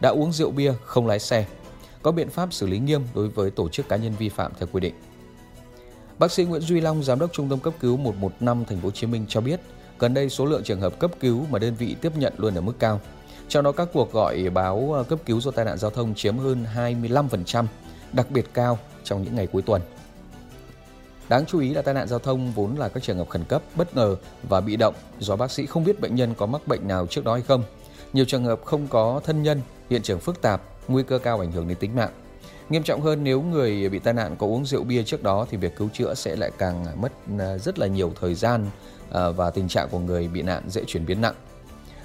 Đã 0.00 0.08
uống 0.08 0.32
rượu 0.32 0.50
bia, 0.50 0.72
không 0.84 1.06
lái 1.06 1.18
xe. 1.18 1.46
Có 2.02 2.12
biện 2.12 2.30
pháp 2.30 2.52
xử 2.52 2.66
lý 2.66 2.78
nghiêm 2.78 3.02
đối 3.14 3.28
với 3.28 3.50
tổ 3.50 3.68
chức 3.68 3.88
cá 3.88 3.96
nhân 3.96 4.12
vi 4.18 4.28
phạm 4.28 4.52
theo 4.58 4.68
quy 4.72 4.80
định. 4.80 4.94
Bác 6.18 6.32
sĩ 6.32 6.44
Nguyễn 6.44 6.62
Duy 6.62 6.80
Long, 6.80 7.02
giám 7.02 7.18
đốc 7.18 7.32
Trung 7.32 7.48
tâm 7.48 7.58
cấp 7.58 7.74
cứu 7.80 7.96
115 7.96 8.64
thành 8.64 8.78
phố 8.78 8.84
Hồ 8.84 8.90
Chí 8.90 9.06
Minh 9.06 9.24
cho 9.28 9.40
biết, 9.40 9.60
gần 9.98 10.14
đây 10.14 10.30
số 10.30 10.46
lượng 10.46 10.62
trường 10.64 10.80
hợp 10.80 10.98
cấp 10.98 11.10
cứu 11.20 11.46
mà 11.50 11.58
đơn 11.58 11.74
vị 11.74 11.96
tiếp 12.00 12.12
nhận 12.16 12.32
luôn 12.36 12.54
ở 12.54 12.60
mức 12.60 12.78
cao. 12.78 13.00
Trong 13.48 13.64
đó 13.64 13.72
các 13.72 13.88
cuộc 13.92 14.12
gọi 14.12 14.50
báo 14.50 14.92
ờ, 14.92 15.02
cấp 15.02 15.18
cứu 15.26 15.40
do 15.40 15.50
tai 15.50 15.64
nạn 15.64 15.78
giao 15.78 15.90
thông 15.90 16.14
chiếm 16.14 16.38
hơn 16.38 16.66
25%, 16.74 17.64
đặc 18.12 18.30
biệt 18.30 18.46
cao 18.54 18.78
trong 19.04 19.22
những 19.22 19.34
ngày 19.36 19.46
cuối 19.46 19.62
tuần. 19.62 19.82
Đáng 21.28 21.46
chú 21.46 21.60
ý 21.60 21.74
là 21.74 21.82
tai 21.82 21.94
nạn 21.94 22.08
giao 22.08 22.18
thông 22.18 22.52
vốn 22.52 22.78
là 22.78 22.88
các 22.88 23.02
trường 23.02 23.18
hợp 23.18 23.28
khẩn 23.28 23.44
cấp, 23.44 23.62
bất 23.74 23.96
ngờ 23.96 24.16
và 24.48 24.60
bị 24.60 24.76
động 24.76 24.94
do 25.18 25.36
bác 25.36 25.50
sĩ 25.50 25.66
không 25.66 25.84
biết 25.84 26.00
bệnh 26.00 26.14
nhân 26.14 26.34
có 26.34 26.46
mắc 26.46 26.66
bệnh 26.66 26.88
nào 26.88 27.06
trước 27.06 27.24
đó 27.24 27.32
hay 27.32 27.42
không. 27.42 27.62
Nhiều 28.12 28.24
trường 28.24 28.44
hợp 28.44 28.60
không 28.64 28.88
có 28.88 29.20
thân 29.24 29.42
nhân, 29.42 29.60
hiện 29.90 30.02
trường 30.02 30.20
phức 30.20 30.42
tạp, 30.42 30.62
nguy 30.88 31.02
cơ 31.02 31.18
cao 31.18 31.40
ảnh 31.40 31.52
hưởng 31.52 31.68
đến 31.68 31.78
tính 31.78 31.96
mạng. 31.96 32.10
Nghiêm 32.68 32.82
trọng 32.82 33.00
hơn 33.00 33.24
nếu 33.24 33.42
người 33.42 33.88
bị 33.88 33.98
tai 33.98 34.14
nạn 34.14 34.36
có 34.36 34.46
uống 34.46 34.66
rượu 34.66 34.84
bia 34.84 35.02
trước 35.02 35.22
đó 35.22 35.46
thì 35.50 35.56
việc 35.56 35.76
cứu 35.76 35.88
chữa 35.92 36.14
sẽ 36.14 36.36
lại 36.36 36.50
càng 36.58 36.86
mất 37.00 37.12
à, 37.38 37.58
rất 37.58 37.78
là 37.78 37.86
nhiều 37.86 38.12
thời 38.20 38.34
gian 38.34 38.66
à, 39.10 39.30
và 39.30 39.50
tình 39.50 39.68
trạng 39.68 39.88
của 39.88 39.98
người 39.98 40.28
bị 40.28 40.42
nạn 40.42 40.62
dễ 40.68 40.84
chuyển 40.86 41.06
biến 41.06 41.20
nặng. 41.20 41.34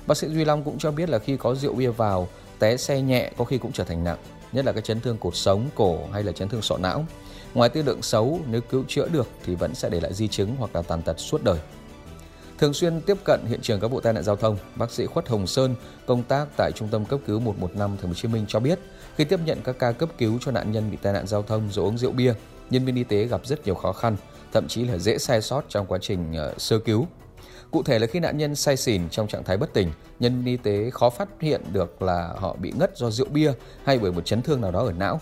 Bác 0.08 0.18
sĩ 0.18 0.28
Duy 0.28 0.46
Long 0.46 0.64
cũng 0.64 0.78
cho 0.78 0.92
biết 0.92 1.10
là 1.10 1.20
khi 1.20 1.38
có 1.38 1.56
rượu 1.56 1.74
bia 1.74 1.90
vào, 1.90 2.28
té 2.60 2.78
xe 2.78 3.02
nhẹ 3.02 3.32
có 3.38 3.46
khi 3.46 3.58
cũng 3.58 3.72
trở 3.72 3.84
thành 3.84 4.04
nặng, 4.04 4.18
nhất 4.52 4.66
là 4.66 4.72
các 4.72 4.84
chấn 4.84 5.00
thương 5.00 5.18
cột 5.18 5.36
sống, 5.36 5.70
cổ 5.76 6.00
hay 6.14 6.24
là 6.24 6.32
chấn 6.32 6.50
thương 6.50 6.62
sọ 6.62 6.78
não. 6.78 7.06
Ngoài 7.54 7.70
tiên 7.70 7.86
lượng 7.86 8.02
xấu, 8.02 8.40
nếu 8.50 8.62
cứu 8.62 8.84
chữa 8.88 9.08
được 9.08 9.28
thì 9.46 9.56
vẫn 9.56 9.76
sẽ 9.76 9.90
để 9.90 10.00
lại 10.00 10.14
di 10.14 10.28
chứng 10.28 10.56
hoặc 10.60 10.76
là 10.76 10.82
tàn 10.82 11.02
tật 11.02 11.20
suốt 11.20 11.44
đời. 11.44 11.60
Thường 12.58 12.74
xuyên 12.74 13.02
tiếp 13.02 13.18
cận 13.24 13.40
hiện 13.46 13.62
trường 13.62 13.80
các 13.80 13.88
vụ 13.88 14.00
tai 14.00 14.14
nạn 14.14 14.24
giao 14.24 14.36
thông, 14.36 14.58
bác 14.76 14.92
sĩ 14.92 15.06
Khuất 15.06 15.28
Hồng 15.28 15.48
Sơn, 15.48 15.76
công 16.06 16.24
tác 16.24 16.48
tại 16.58 16.72
Trung 16.76 16.88
tâm 16.92 17.06
cấp 17.06 17.20
cứu 17.28 17.40
115 17.40 17.90
Thành 17.90 17.98
phố 17.98 18.08
Hồ 18.08 18.14
Chí 18.14 18.28
Minh 18.28 18.46
cho 18.48 18.60
biết, 18.60 18.80
khi 19.16 19.24
tiếp 19.24 19.40
nhận 19.46 19.62
các 19.64 19.76
ca 19.80 19.92
cấp 19.92 20.10
cứu 20.18 20.38
cho 20.42 20.52
nạn 20.52 20.72
nhân 20.72 20.92
bị 20.92 20.98
tai 21.02 21.14
nạn 21.14 21.28
giao 21.28 21.42
thông 21.44 21.72
do 21.72 21.82
uống 21.82 21.98
rượu 21.98 22.12
bia, 22.12 22.34
nhân 22.70 22.86
viên 22.86 22.96
y 22.96 23.04
tế 23.04 23.26
gặp 23.26 23.46
rất 23.46 23.66
nhiều 23.66 23.76
khó 23.76 23.94
khăn, 23.94 24.16
thậm 24.54 24.68
chí 24.68 24.86
là 24.86 24.98
dễ 24.98 25.18
sai 25.18 25.42
sót 25.42 25.66
trong 25.70 25.86
quá 25.86 25.98
trình 26.02 26.32
uh, 26.32 26.62
sơ 26.62 26.80
cứu. 26.80 27.08
Cụ 27.72 27.84
thể 27.84 28.00
là 28.00 28.08
khi 28.08 28.20
nạn 28.20 28.38
nhân 28.38 28.56
say 28.56 28.78
xỉn 28.78 29.10
trong 29.10 29.28
trạng 29.28 29.44
thái 29.44 29.58
bất 29.58 29.74
tỉnh, 29.74 29.92
nhân 30.20 30.38
viên 30.38 30.46
y 30.46 30.58
tế 30.58 30.90
khó 30.90 31.10
phát 31.10 31.30
hiện 31.40 31.62
được 31.74 32.02
là 32.02 32.34
họ 32.38 32.56
bị 32.60 32.74
ngất 32.80 32.98
do 32.98 33.10
rượu 33.12 33.28
bia 33.30 33.54
hay 33.84 34.00
bởi 34.00 34.12
một 34.12 34.26
chấn 34.26 34.42
thương 34.42 34.62
nào 34.62 34.72
đó 34.72 34.80
ở 34.80 34.92
não. 34.92 35.22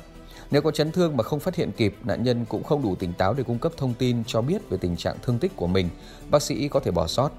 Nếu 0.51 0.61
có 0.61 0.71
chấn 0.71 0.91
thương 0.91 1.17
mà 1.17 1.23
không 1.23 1.39
phát 1.39 1.55
hiện 1.55 1.71
kịp, 1.71 1.95
nạn 2.03 2.23
nhân 2.23 2.45
cũng 2.45 2.63
không 2.63 2.83
đủ 2.83 2.95
tỉnh 2.95 3.13
táo 3.13 3.33
để 3.33 3.43
cung 3.43 3.59
cấp 3.59 3.71
thông 3.77 3.93
tin 3.93 4.23
cho 4.27 4.41
biết 4.41 4.69
về 4.69 4.77
tình 4.81 4.97
trạng 4.97 5.17
thương 5.21 5.39
tích 5.39 5.55
của 5.55 5.67
mình, 5.67 5.89
bác 6.31 6.41
sĩ 6.41 6.67
có 6.67 6.79
thể 6.79 6.91
bỏ 6.91 7.07
sót. 7.07 7.29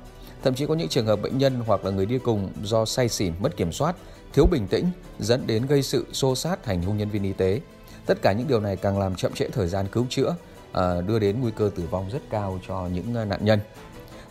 Thậm 0.43 0.55
chí 0.55 0.67
có 0.67 0.75
những 0.75 0.89
trường 0.89 1.07
hợp 1.07 1.23
bệnh 1.23 1.39
nhân 1.39 1.61
hoặc 1.67 1.85
là 1.85 1.91
người 1.91 2.07
đi 2.07 2.19
cùng 2.19 2.49
do 2.63 2.85
say 2.85 3.09
xỉn, 3.09 3.33
mất 3.41 3.57
kiểm 3.57 3.73
soát, 3.73 3.97
thiếu 4.33 4.47
bình 4.47 4.67
tĩnh 4.67 4.85
dẫn 5.19 5.47
đến 5.47 5.67
gây 5.67 5.83
sự 5.83 6.07
xô 6.13 6.35
sát 6.35 6.67
hành 6.67 6.83
hung 6.83 6.97
nhân 6.97 7.11
viên 7.11 7.23
y 7.23 7.33
tế. 7.33 7.61
Tất 8.07 8.23
cả 8.23 8.33
những 8.33 8.49
điều 8.49 8.61
này 8.61 8.77
càng 8.77 8.99
làm 8.99 9.15
chậm 9.15 9.33
trễ 9.33 9.49
thời 9.49 9.69
gian 9.69 9.87
cứu 9.93 10.07
chữa 10.11 10.35
à, 10.73 11.01
đưa 11.01 11.19
đến 11.19 11.41
nguy 11.41 11.51
cơ 11.57 11.71
tử 11.75 11.83
vong 11.91 12.11
rất 12.11 12.23
cao 12.31 12.61
cho 12.69 12.89
những 12.95 13.15
à, 13.15 13.25
nạn 13.25 13.45
nhân. 13.45 13.61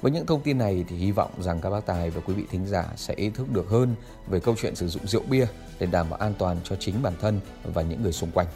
Với 0.01 0.11
những 0.11 0.25
thông 0.25 0.41
tin 0.41 0.57
này 0.57 0.85
thì 0.89 0.95
hy 0.95 1.11
vọng 1.11 1.31
rằng 1.39 1.61
các 1.61 1.69
bác 1.69 1.85
tài 1.85 2.09
và 2.09 2.21
quý 2.25 2.33
vị 2.33 2.43
thính 2.51 2.65
giả 2.67 2.85
sẽ 2.95 3.13
ý 3.13 3.29
thức 3.29 3.51
được 3.51 3.69
hơn 3.69 3.95
về 4.27 4.39
câu 4.39 4.55
chuyện 4.61 4.75
sử 4.75 4.87
dụng 4.87 5.07
rượu 5.07 5.23
bia 5.29 5.47
để 5.79 5.87
đảm 5.87 6.09
bảo 6.09 6.19
an 6.19 6.33
toàn 6.37 6.57
cho 6.63 6.75
chính 6.75 7.03
bản 7.03 7.13
thân 7.21 7.39
và 7.63 7.81
những 7.81 8.03
người 8.03 8.11
xung 8.11 8.31
quanh. 8.31 8.47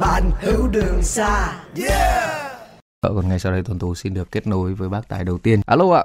Bạn 0.00 0.22
hữu 0.40 0.68
đường 0.68 1.02
xa. 1.02 1.52
Yeah! 1.88 2.52
Ờ, 3.00 3.12
còn 3.16 3.28
ngay 3.28 3.38
sau 3.38 3.52
đây 3.52 3.62
Tuấn 3.66 3.78
Tú 3.78 3.94
xin 3.94 4.14
được 4.14 4.28
kết 4.32 4.46
nối 4.46 4.74
với 4.74 4.88
bác 4.88 5.08
tài 5.08 5.24
đầu 5.24 5.38
tiên. 5.38 5.60
Alo 5.66 5.94
ạ. 5.94 6.04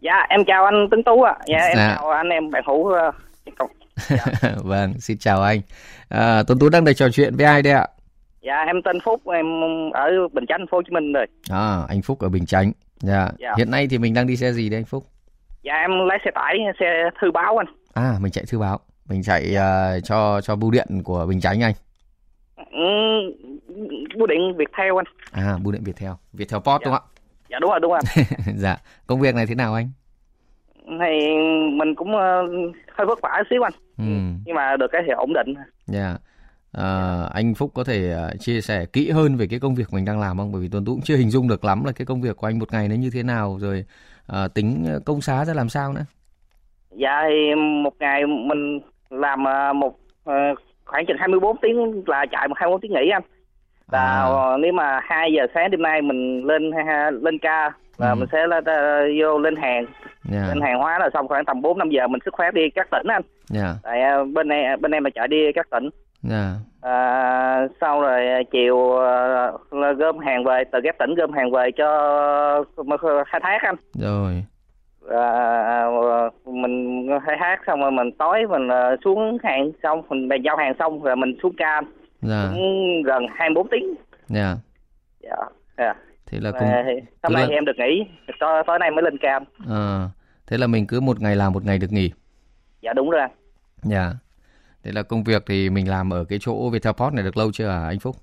Dạ, 0.00 0.26
em 0.28 0.40
chào 0.46 0.64
anh 0.64 0.74
Tuấn 0.90 1.02
Tú 1.02 1.22
ạ. 1.22 1.34
Dạ, 1.46 1.56
em 1.56 1.76
Dạ. 1.76 1.96
chào 1.98 2.10
anh 2.10 2.28
em 2.28 2.50
bạn 2.50 2.62
hữu 2.66 2.86
ờ, 2.88 3.10
cộng. 3.58 3.70
vâng, 4.64 5.00
xin 5.00 5.18
chào 5.18 5.42
anh. 5.42 5.60
À, 6.08 6.42
Tuấn 6.46 6.58
Tú 6.58 6.68
đang 6.68 6.84
được 6.84 6.92
trò 6.92 7.08
chuyện 7.08 7.36
với 7.36 7.46
ai 7.46 7.62
đây 7.62 7.72
ạ? 7.72 7.86
Dạ, 8.42 8.54
em 8.66 8.76
tên 8.84 8.98
Phúc, 9.04 9.20
em 9.34 9.46
ở 9.94 10.10
Bình 10.32 10.44
Chánh, 10.48 10.66
phố 10.70 10.76
Hồ 10.78 10.82
Chí 10.82 10.90
Minh 10.94 11.12
rồi. 11.12 11.26
À, 11.50 11.82
anh 11.88 12.02
Phúc 12.02 12.18
ở 12.20 12.28
Bình 12.28 12.46
Chánh. 12.46 12.72
Dạ. 13.00 13.28
Dạ. 13.38 13.52
Hiện 13.58 13.70
nay 13.70 13.86
thì 13.90 13.98
mình 13.98 14.14
đang 14.14 14.26
đi 14.26 14.36
xe 14.36 14.52
gì 14.52 14.68
đây 14.68 14.78
anh 14.78 14.84
Phúc? 14.84 15.06
Dạ, 15.62 15.72
em 15.74 15.90
lái 16.08 16.18
xe 16.24 16.30
tải, 16.34 16.54
xe 16.80 16.86
thư 17.20 17.30
báo 17.30 17.56
anh. 17.60 17.66
À, 17.94 18.14
mình 18.20 18.32
chạy 18.32 18.44
thư 18.50 18.58
báo. 18.58 18.80
Mình 19.08 19.22
chạy 19.22 19.56
à, 19.56 20.00
cho 20.04 20.40
cho 20.40 20.56
bưu 20.56 20.70
điện 20.70 20.86
của 21.04 21.26
Bình 21.28 21.40
Chánh 21.40 21.60
anh. 21.62 21.74
Bưu 24.16 24.26
điện 24.26 24.56
Viettel 24.56 24.92
anh. 24.98 25.04
À, 25.32 25.58
bưu 25.62 25.72
điện 25.72 25.82
Viettel. 25.84 26.10
Viettel 26.32 26.60
Post 26.60 26.82
Dạ. 26.82 26.84
đúng 26.84 26.94
không 26.94 27.02
Dạ, 27.50 27.58
đúng 27.60 27.70
rồi, 27.70 27.80
đúng 27.80 27.90
rồi. 27.90 28.00
ạ? 28.16 28.24
dạ. 28.56 28.76
Công 29.06 29.20
việc 29.20 29.34
này 29.34 29.46
thế 29.46 29.54
nào 29.54 29.74
anh? 29.74 29.90
Thì 30.86 31.28
mình 31.72 31.94
cũng 31.96 32.16
ờ, 32.16 32.42
hơi 32.96 33.06
vất 33.06 33.18
vả 33.22 33.42
xíu 33.50 33.62
anh. 33.66 33.72
Ừ. 33.98 34.04
Nhưng 34.46 34.54
mà 34.56 34.76
được 34.76 34.86
cái 34.92 35.02
thì 35.06 35.12
ổn 35.12 35.32
định. 35.32 35.54
Dạ. 35.86 36.16
À, 36.72 37.20
anh 37.34 37.54
Phúc 37.54 37.70
có 37.74 37.84
thể 37.84 38.12
à, 38.12 38.30
chia 38.38 38.60
sẻ 38.60 38.84
kỹ 38.92 39.10
hơn 39.10 39.36
về 39.36 39.46
cái 39.50 39.60
công 39.60 39.74
việc 39.74 39.92
mình 39.92 40.04
đang 40.04 40.20
làm 40.20 40.38
không? 40.38 40.52
Bởi 40.52 40.62
vì 40.62 40.68
Tuấn 40.72 40.84
Tú 40.84 40.92
cũng 40.92 41.02
chưa 41.02 41.16
hình 41.16 41.30
dung 41.30 41.48
được 41.48 41.64
lắm 41.64 41.84
là 41.84 41.92
cái 41.92 42.06
công 42.06 42.20
việc 42.20 42.36
của 42.36 42.46
anh 42.46 42.58
một 42.58 42.72
ngày 42.72 42.88
nó 42.88 42.94
như 42.94 43.10
thế 43.12 43.22
nào 43.22 43.58
rồi 43.60 43.84
à, 44.26 44.48
tính 44.48 44.86
công 45.06 45.20
xá 45.20 45.44
ra 45.44 45.54
làm 45.54 45.68
sao 45.68 45.92
nữa. 45.92 46.04
Dạ, 46.90 47.22
thì 47.28 47.54
một 47.84 47.94
ngày 47.98 48.26
mình 48.26 48.80
làm 49.10 49.44
ờ, 49.44 49.72
một 49.72 49.98
ờ, 50.24 50.34
khoảng 50.86 51.06
chừng 51.06 51.16
24 51.18 51.56
tiếng 51.56 52.02
là 52.06 52.26
chạy 52.32 52.48
một 52.48 52.54
24 52.58 52.80
tiếng 52.80 52.92
nghỉ 52.92 53.08
anh. 53.12 53.22
là 53.92 53.98
À. 53.98 54.20
ờ, 54.22 54.56
nếu 54.60 54.72
mà 54.72 55.00
2 55.02 55.32
giờ 55.32 55.46
sáng 55.54 55.70
đêm 55.70 55.82
nay 55.82 56.02
mình 56.02 56.44
lên 56.46 56.70
ha- 56.86 57.10
lên 57.10 57.38
ca 57.38 57.70
là 57.98 58.08
Ừ. 58.08 58.14
mình 58.14 58.28
sẽ 58.32 58.46
lên, 58.46 58.64
ờ, 58.64 59.00
vô 59.20 59.38
lên 59.38 59.56
hàng 59.56 59.86
Dạ. 60.24 60.44
lên 60.48 60.60
hàng 60.60 60.78
hóa 60.78 60.98
là 60.98 61.10
xong 61.14 61.28
khoảng 61.28 61.44
tầm 61.44 61.62
4 61.62 61.78
5 61.78 61.90
giờ 61.90 62.06
mình 62.08 62.20
sức 62.24 62.34
khỏe 62.34 62.50
đi 62.50 62.70
các 62.74 62.88
tỉnh 62.90 63.06
anh. 63.06 63.22
Dạ. 63.48 63.74
Tại 63.82 64.02
ờ, 64.02 64.24
bên 64.24 64.48
em 64.48 64.80
bên 64.80 64.90
em 64.92 65.04
là 65.04 65.10
chạy 65.14 65.28
đi 65.28 65.52
các 65.54 65.66
tỉnh. 65.70 65.88
Dạ. 66.22 66.52
À, 66.82 67.66
sau 67.80 68.00
rồi 68.00 68.44
chiều 68.52 69.00
là 69.70 69.92
gom 69.92 70.18
hàng 70.18 70.44
về 70.44 70.64
từ 70.72 70.78
các 70.84 70.98
tỉnh 70.98 71.14
gom 71.14 71.32
hàng 71.32 71.50
về 71.50 71.70
cho 71.76 72.64
khai 73.26 73.40
thác 73.42 73.58
anh. 73.62 73.76
Rồi. 73.94 74.44
À, 75.10 75.84
mình 76.46 77.08
khai 77.26 77.36
thác 77.40 77.56
xong 77.66 77.80
rồi 77.80 77.90
mình 77.92 78.10
tối 78.18 78.38
mình 78.50 78.68
ờ, 78.68 78.96
xuống 79.04 79.38
hàng 79.42 79.70
xong 79.82 80.02
mình 80.08 80.42
giao 80.44 80.56
hàng 80.56 80.72
xong 80.78 81.02
rồi 81.02 81.16
mình 81.16 81.36
xuống 81.42 81.52
ca 81.56 81.80
Dạ. 82.22 82.48
cũng 82.52 83.02
gần 83.02 83.26
24 83.34 83.68
tiếng. 83.70 83.94
Dạ. 84.28 84.56
Dạ. 85.20 85.36
dạ. 85.78 85.94
Thế 86.26 86.38
là 86.40 86.50
công 86.52 86.68
À, 86.68 86.84
hôm 87.22 87.32
nay 87.32 87.46
là- 87.48 87.54
em 87.54 87.64
được 87.64 87.72
nghỉ 87.78 88.04
tối, 88.40 88.62
tối 88.66 88.78
nay 88.78 88.90
mới 88.90 89.02
lên 89.02 89.18
cam 89.18 89.44
à, 89.70 90.08
thế 90.46 90.58
là 90.58 90.66
mình 90.66 90.86
cứ 90.86 91.00
một 91.00 91.20
ngày 91.20 91.36
làm 91.36 91.52
một 91.52 91.64
ngày 91.64 91.78
được 91.78 91.92
nghỉ. 91.92 92.10
dạ 92.82 92.92
đúng 92.92 93.10
rồi 93.10 93.20
anh. 93.20 93.30
Dạ. 93.82 94.12
Thế 94.84 94.92
là 94.92 95.02
công 95.02 95.24
việc 95.24 95.42
thì 95.46 95.70
mình 95.70 95.88
làm 95.90 96.10
ở 96.12 96.24
cái 96.24 96.38
chỗ 96.42 96.70
Viettel 96.70 96.92
Post 96.92 97.14
này 97.14 97.24
được 97.24 97.36
lâu 97.36 97.50
chưa 97.52 97.68
hả 97.68 97.86
anh 97.88 97.98
Phúc? 98.00 98.16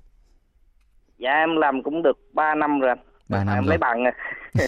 dạ 1.18 1.30
em 1.32 1.56
làm 1.56 1.82
cũng 1.82 2.02
được 2.02 2.18
3 2.32 2.54
năm 2.54 2.80
rồi 2.80 2.88
anh. 2.90 2.98
Ba 3.28 3.38
Mà 3.38 3.44
năm 3.44 3.54
em 3.54 3.64
rồi. 3.64 3.68
lấy 3.68 3.78
bằng 3.78 4.02
rồi. 4.04 4.12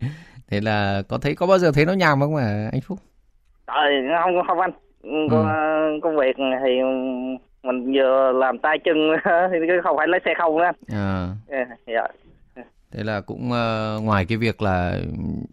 Thế 0.50 0.60
là 0.60 1.02
có 1.08 1.18
thấy 1.18 1.34
có 1.34 1.46
bao 1.46 1.58
giờ 1.58 1.72
thấy 1.72 1.84
nó 1.84 1.92
nhàm 1.92 2.20
không 2.20 2.34
mà 2.34 2.68
anh 2.72 2.80
Phúc? 2.80 2.98
Trời, 3.66 3.92
không 4.22 4.46
không 4.46 4.60
anh 4.60 4.70
Ừ. 5.02 5.28
Có, 5.30 5.54
công 6.02 6.16
việc 6.16 6.36
thì 6.36 6.70
mình 7.62 7.92
vừa 7.94 8.32
làm 8.32 8.58
tay 8.58 8.78
chân 8.84 8.96
thì 9.52 9.58
chứ 9.68 9.80
không 9.84 9.96
phải 9.96 10.08
lấy 10.08 10.20
xe 10.24 10.34
không 10.38 10.58
nữa 10.58 10.64
anh 10.64 10.74
À, 10.88 11.66
dạ 11.86 12.06
thế 12.92 13.04
là 13.04 13.20
cũng 13.20 13.52
ờ, 13.52 13.98
ngoài 14.02 14.24
cái 14.28 14.38
việc 14.38 14.62
là 14.62 14.98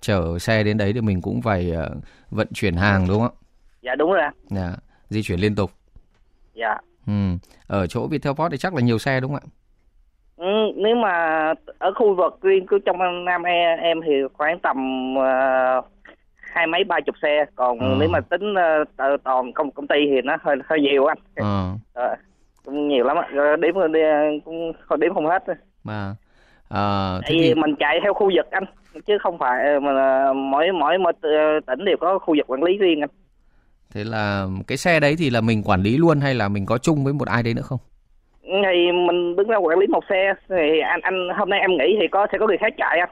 chở 0.02 0.40
xe 0.40 0.64
đến 0.64 0.78
đấy 0.78 0.94
thì 0.94 1.02
mình 1.02 1.22
cũng 1.22 1.42
phải 1.42 1.72
ờ, 1.72 1.90
vận 2.30 2.48
chuyển 2.54 2.76
hàng 2.76 3.08
đúng 3.08 3.20
không 3.20 3.36
dạ 3.82 3.96
đúng 3.96 4.12
rồi 4.12 4.22
ạ? 4.22 4.32
Dạ, 4.50 4.76
di 5.10 5.24
chuyển 5.24 5.40
liên 5.40 5.56
tục. 5.56 5.72
dạ 6.54 6.78
Ừ. 7.08 7.14
Ở 7.68 7.88
chỗ 7.88 8.08
Viettel 8.08 8.34
Post 8.34 8.52
thì 8.52 8.58
chắc 8.58 8.74
là 8.74 8.82
nhiều 8.82 9.00
xe 9.00 9.20
đúng 9.20 9.34
không 9.34 9.44
ạ? 9.44 9.52
Ừ, 10.38 10.72
nếu 10.76 10.96
mà 10.96 11.14
ở 11.80 11.94
khu 11.96 12.16
vực 12.16 12.40
riêng 12.42 12.68
của 12.68 12.80
trong 12.86 13.26
Nam 13.26 13.44
em, 13.44 13.80
em 13.80 14.02
thì 14.06 14.12
khoảng 14.34 14.60
tầm 14.60 14.78
ờ, 15.18 15.82
hai 16.54 16.68
mấy 16.68 16.84
ba 16.84 17.00
chục 17.06 17.16
xe 17.22 17.46
còn 17.56 17.80
Ờ. 17.80 17.96
nếu 18.00 18.10
mà 18.10 18.20
tính 18.20 18.54
t- 18.98 19.18
toàn 19.24 19.54
công 19.54 19.72
công 19.72 19.88
ty 19.88 19.96
thì 20.10 20.22
nó 20.24 20.38
hơi 20.42 20.56
hơi 20.66 20.80
nhiều 20.82 21.06
anh 21.06 21.18
Ờ. 21.36 21.74
Ờ, 21.94 22.16
cũng 22.66 22.88
nhiều 22.88 23.06
lắm 23.06 23.18
đếm 23.62 23.74
cũng 24.46 24.72
không 24.80 25.00
đếm 25.00 25.14
không 25.14 25.28
hết 25.28 25.44
Mà 25.84 26.16
ờ, 26.68 27.22
thế 27.26 27.36
thì 27.42 27.56
mình 27.56 27.76
chạy 27.80 28.00
theo 28.04 28.14
khu 28.14 28.32
vực 28.36 28.52
anh 28.52 28.64
chứ 29.08 29.18
không 29.18 29.38
phải 29.38 29.80
mà 29.80 30.34
mỗi 30.34 30.72
mỗi 30.72 30.98
mỗi 30.98 31.14
t- 31.22 31.62
tỉnh 31.62 31.86
đều 31.86 31.98
có 32.00 32.20
khu 32.20 32.36
vực 32.38 32.48
quản 32.52 32.64
lý 32.64 32.78
riêng 32.78 33.02
anh 33.02 33.10
thế 33.94 34.04
là 34.04 34.48
cái 34.68 34.78
xe 34.78 35.00
đấy 35.00 35.16
thì 35.20 35.30
là 35.30 35.42
mình 35.42 35.64
quản 35.66 35.82
lý 35.82 35.98
luôn 35.98 36.20
hay 36.20 36.34
là 36.34 36.48
mình 36.50 36.66
có 36.66 36.78
chung 36.78 37.04
với 37.04 37.14
một 37.14 37.28
ai 37.28 37.44
đấy 37.44 37.54
nữa 37.54 37.62
không? 37.62 37.80
Thì 38.46 38.92
mình 39.08 39.36
đứng 39.36 39.48
ra 39.48 39.58
quản 39.58 39.80
lý 39.80 39.88
một 39.88 40.04
xe 40.10 40.34
thì 40.50 40.80
anh 40.80 41.02
anh 41.02 41.28
hôm 41.38 41.50
nay 41.50 41.60
em 41.60 41.72
nghỉ 41.72 41.98
thì 42.02 42.08
có 42.12 42.28
sẽ 42.32 42.38
có 42.38 42.48
người 42.48 42.58
khác 42.58 42.74
chạy 42.78 43.00
anh 43.00 43.10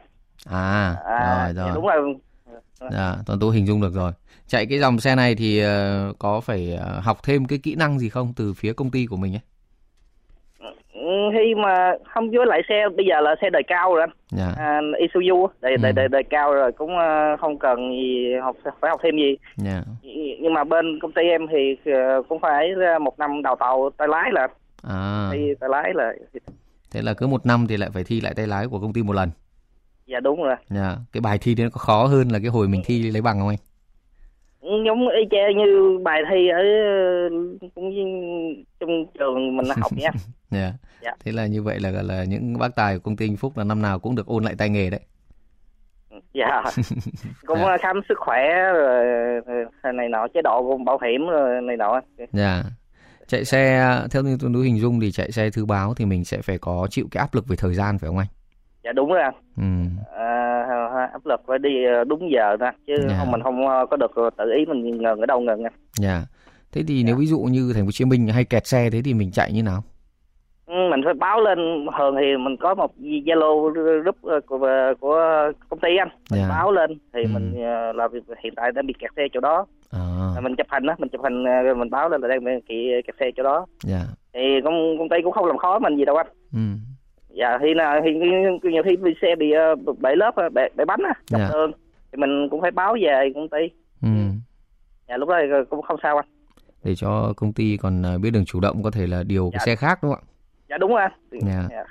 À, 0.52 0.96
à, 1.06 1.44
rồi 1.46 1.54
rồi. 1.54 1.72
đúng 1.76 1.86
rồi 1.88 2.16
Dạ, 2.92 3.16
toàn 3.28 3.40
tôi 3.42 3.56
hình 3.56 3.68
dung 3.68 3.82
được 3.82 3.94
rồi. 3.94 4.12
Chạy 4.48 4.66
cái 4.70 4.80
dòng 4.80 5.00
xe 5.00 5.16
này 5.16 5.36
thì 5.36 5.60
ờ, 5.60 6.14
có 6.20 6.42
phải 6.42 6.78
ờ, 6.82 7.00
học 7.04 7.18
thêm 7.24 7.46
cái 7.46 7.60
kỹ 7.64 7.76
năng 7.76 8.00
gì 8.00 8.10
không 8.10 8.34
từ 8.38 8.54
phía 8.58 8.74
công 8.74 8.92
ty 8.92 9.06
của 9.06 9.16
mình 9.16 9.34
ấy? 9.36 9.42
Khi 11.34 11.56
mà 11.56 11.92
không 12.14 12.32
với 12.32 12.46
lại 12.46 12.62
xe 12.70 12.84
bây 12.98 13.06
giờ 13.06 13.22
là 13.22 13.36
xe 13.42 13.50
đời 13.50 13.64
cao 13.68 13.94
rồi 13.96 14.02
anh 14.04 14.10
Dạ. 14.30 14.54
à, 14.58 14.80
Isuzu 14.82 15.48
đời, 15.62 15.78
đời 15.78 15.92
Ừ. 15.92 15.96
đời 15.96 16.08
đời 16.08 16.24
cao 16.30 16.54
rồi 16.54 16.72
cũng 16.72 16.98
ờ, 16.98 17.38
không 17.40 17.60
cần 17.60 17.92
gì 17.92 18.34
học 18.42 18.56
phải 18.82 18.90
học 18.90 19.00
thêm 19.04 19.16
gì 19.18 19.38
Dạ. 19.56 19.82
nhưng 20.42 20.54
mà 20.54 20.64
bên 20.64 21.00
công 21.02 21.12
ty 21.12 21.22
em 21.24 21.48
thì 21.52 21.78
cũng 22.30 22.40
phải 22.40 22.70
một 23.02 23.20
năm 23.20 23.42
đào 23.44 23.56
tạo 23.56 23.90
tay 23.98 24.08
lái 24.08 24.32
là 24.32 24.48
À, 24.84 25.30
thi 25.34 25.54
tay 25.60 25.70
lái 25.70 25.92
là 25.96 26.14
thế 26.92 27.02
là 27.02 27.14
cứ 27.14 27.28
một 27.28 27.46
năm 27.46 27.66
thì 27.70 27.78
lại 27.78 27.90
phải 27.94 28.04
thi 28.04 28.22
lại 28.22 28.34
tay 28.34 28.48
lái 28.48 28.68
của 28.68 28.80
công 28.80 28.94
ty 28.94 29.04
một 29.04 29.14
lần. 29.14 29.30
dạ 30.06 30.20
đúng 30.20 30.44
rồi 30.44 30.56
Dạ. 30.70 30.96
Cái 31.12 31.22
bài 31.22 31.38
thi 31.42 31.56
đấy 31.56 31.64
nó 31.66 31.70
có 31.70 31.80
khó 31.80 32.06
hơn 32.06 32.30
là 32.30 32.40
cái 32.40 32.48
hồi 32.48 32.68
mình 32.68 32.82
thi 32.86 33.12
lấy 33.12 33.22
bằng 33.22 33.40
không 33.40 33.48
anh? 33.48 33.58
Giống 34.86 35.08
y 35.10 35.24
chang 35.32 35.58
như 35.58 36.00
bài 36.04 36.22
thi 36.32 36.48
ở 36.50 36.60
cũng 37.76 37.92
trong 38.80 39.06
trường 39.20 39.58
mình 39.58 39.66
học 39.82 39.92
nha 39.96 40.10
Dạ. 40.52 40.74
Dạ. 41.02 41.12
Thế 41.26 41.32
là 41.32 41.46
như 41.48 41.64
vậy 41.64 41.80
là 41.80 41.92
là 41.92 42.24
những 42.24 42.58
bác 42.60 42.76
tài 42.76 42.96
của 42.98 43.02
công 43.04 43.16
ty 43.16 43.36
Phúc 43.36 43.58
là 43.58 43.64
năm 43.64 43.82
nào 43.82 44.00
cũng 44.00 44.16
được 44.16 44.28
ôn 44.28 44.44
lại 44.44 44.56
tay 44.58 44.70
nghề 44.70 44.90
đấy. 44.90 45.00
dạ 46.34 46.62
cũng 47.48 47.60
Dạ. 47.60 47.78
khám 47.82 48.02
sức 48.10 48.18
khỏe 48.18 48.38
rồi 48.74 49.06
này 49.94 50.10
nọ 50.10 50.28
chế 50.34 50.42
độ 50.44 50.78
bảo 50.86 51.00
hiểm 51.06 51.28
rồi 51.28 51.62
này 51.62 51.78
nọ 51.78 52.02
Dạ. 52.32 52.64
Chạy 53.28 53.46
xe 53.46 53.90
theo 54.12 54.24
như 54.24 54.38
tôi 54.54 54.66
hình 54.66 54.80
dung 54.80 55.00
thì 55.00 55.12
chạy 55.12 55.32
xe 55.32 55.50
thư 55.50 55.66
báo 55.66 55.94
thì 55.94 56.06
mình 56.06 56.26
sẽ 56.26 56.42
phải 56.42 56.58
có 56.58 56.88
chịu 56.90 57.08
cái 57.12 57.20
áp 57.22 57.36
lực 57.36 57.48
về 57.48 57.56
thời 57.56 57.74
gian 57.74 57.98
phải 58.00 58.08
không 58.08 58.18
anh? 58.18 58.28
dạ 58.84 58.92
đúng 58.92 59.10
rồi 59.10 59.22
anh 59.22 59.34
Ừ. 59.58 59.64
à, 60.18 61.10
áp 61.14 61.26
lực 61.26 61.42
phải 61.48 61.60
đi 61.60 61.70
đúng 62.08 62.30
giờ 62.32 62.58
ra 62.60 62.72
chứ 62.88 62.94
Dạ. 63.10 63.16
không 63.20 63.32
mình 63.32 63.44
không 63.44 63.68
ờ, 63.68 63.86
có 63.92 63.98
được 63.98 64.12
tự 64.38 64.44
ý 64.58 64.66
mình 64.66 64.98
ngừng 64.98 65.20
ở 65.20 65.26
đâu 65.26 65.40
ngừng 65.40 65.64
anh. 65.64 65.74
Dạ. 66.00 66.22
Thế 66.72 66.84
thì 66.88 67.04
nếu 67.04 67.16
ví 67.16 67.26
dụ 67.26 67.40
như 67.40 67.72
thành 67.74 67.84
phố 67.84 67.86
Hồ 67.88 67.92
Chí 67.92 68.06
Minh 68.06 68.28
hay 68.28 68.44
kẹt 68.44 68.68
xe 68.68 68.90
thế 68.90 69.02
thì 69.06 69.14
mình 69.14 69.32
chạy 69.32 69.52
như 69.54 69.64
nào? 69.64 69.84
Ừ, 70.66 70.74
mình 70.92 71.02
phải 71.06 71.14
báo 71.14 71.42
lên 71.42 71.86
thường 71.98 72.16
thì 72.20 72.38
mình 72.38 72.58
có 72.58 72.76
một 72.76 72.92
zalo 72.98 73.70
group 74.02 74.16
ờ, 74.24 74.40
của 74.48 74.60
của 75.00 75.22
công 75.70 75.80
ty 75.80 75.98
anh 75.98 76.10
mình 76.32 76.40
Dạ. 76.42 76.50
báo 76.50 76.72
lên 76.72 76.98
thì 77.14 77.22
Ừ. 77.24 77.28
mình 77.34 77.64
ờ, 77.64 77.92
là 77.94 78.08
hiện 78.44 78.54
tại 78.56 78.72
đang 78.72 78.88
bị 78.88 78.94
kẹt 79.00 79.12
xe 79.16 79.28
chỗ 79.34 79.40
đó 79.40 79.66
À, 79.92 80.42
mình 80.42 80.56
chụp 80.56 80.68
hình 80.70 80.86
á 80.86 80.96
mình 80.98 81.10
chụp 81.10 81.22
hình 81.24 81.44
ờ, 81.44 81.74
mình 81.74 81.90
báo 81.90 82.10
lên 82.10 82.22
là 82.22 82.28
đang 82.28 82.44
bị 82.44 82.52
kẹt 83.08 83.16
xe 83.20 83.32
chỗ 83.38 83.44
đó 83.44 83.66
dạ. 83.84 84.00
thì 84.34 84.62
công 84.64 84.98
công 84.98 85.10
ty 85.10 85.18
cũng 85.24 85.32
không 85.32 85.46
làm 85.46 85.58
khó 85.58 85.80
mình 85.80 85.98
gì 85.98 86.06
đâu 86.06 86.16
anh 86.16 86.28
Ừ. 86.54 86.60
dạ 87.30 87.58
khi 87.62 87.74
nào 87.74 88.02
thì 88.04 88.14
nhiều 88.72 88.84
khi 88.84 88.98
xe 89.22 89.36
bị 89.36 89.52
ờ, 89.52 89.76
bể 90.00 90.16
lớp 90.16 90.36
ờ, 90.36 90.50
bể, 90.50 90.68
bể 90.76 90.86
bánh 90.86 91.00
á 91.04 91.14
dọc 91.28 91.42
Dạ. 91.42 91.50
đường 91.54 91.72
thì 92.12 92.18
mình 92.18 92.50
cũng 92.50 92.62
phải 92.62 92.72
báo 92.72 92.96
về 93.02 93.32
công 93.36 93.50
ty 93.50 93.58
Ừ. 94.02 94.08
dạ 95.08 95.18
lúc 95.18 95.30
đó 95.30 95.36
thì 95.42 95.48
cũng 95.70 95.82
không 95.82 96.00
sao 96.04 96.18
anh 96.18 96.26
Để 96.84 96.96
cho 96.96 97.34
công 97.38 97.54
ty 97.54 97.78
còn 97.78 98.04
biết 98.22 98.32
đường 98.32 98.46
chủ 98.46 98.60
động 98.60 98.84
có 98.84 98.92
thể 98.92 99.08
là 99.08 99.24
điều 99.24 99.50
cái 99.52 99.60
Dạ. 99.60 99.66
xe 99.66 99.76
khác 99.76 100.00
đúng 100.04 100.12
không 100.14 100.24
ạ? 100.28 100.32
Dạ 100.74 100.78
đúng 100.78 100.92
rồi 100.92 101.02
anh 101.02 101.12
Dạ. 101.32 101.64
Dạ. 101.72 101.84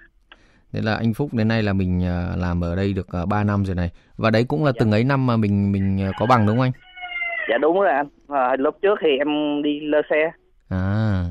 Nên 0.73 0.85
là 0.85 0.95
anh 0.95 1.15
Phúc 1.15 1.29
đến 1.35 1.49
nay 1.49 1.63
là 1.63 1.73
mình 1.73 2.05
à, 2.05 2.29
làm 2.37 2.61
ở 2.65 2.77
đây 2.77 2.93
được 2.93 3.07
3 3.29 3.45
năm 3.45 3.65
rồi 3.65 3.75
này. 3.77 3.91
Và 4.17 4.31
đấy 4.31 4.45
cũng 4.49 4.65
là 4.65 4.73
Dạ. 4.73 4.77
từng 4.81 4.91
ấy 4.93 5.05
năm 5.05 5.27
mà 5.27 5.37
mình 5.37 5.73
mình 5.73 6.01
à, 6.03 6.11
có 6.19 6.27
bằng 6.27 6.47
đúng 6.47 6.57
không 6.57 6.63
anh? 6.65 6.73
dạ 7.51 7.59
đúng 7.59 7.81
rồi 7.81 7.91
anh 7.91 8.07
à, 8.29 8.57
lúc 8.59 8.77
trước 8.83 8.99
thì 9.03 9.09
em 9.19 9.63
đi 9.63 9.81
lơ 9.81 10.03
xe 10.11 10.31
À, 10.69 11.25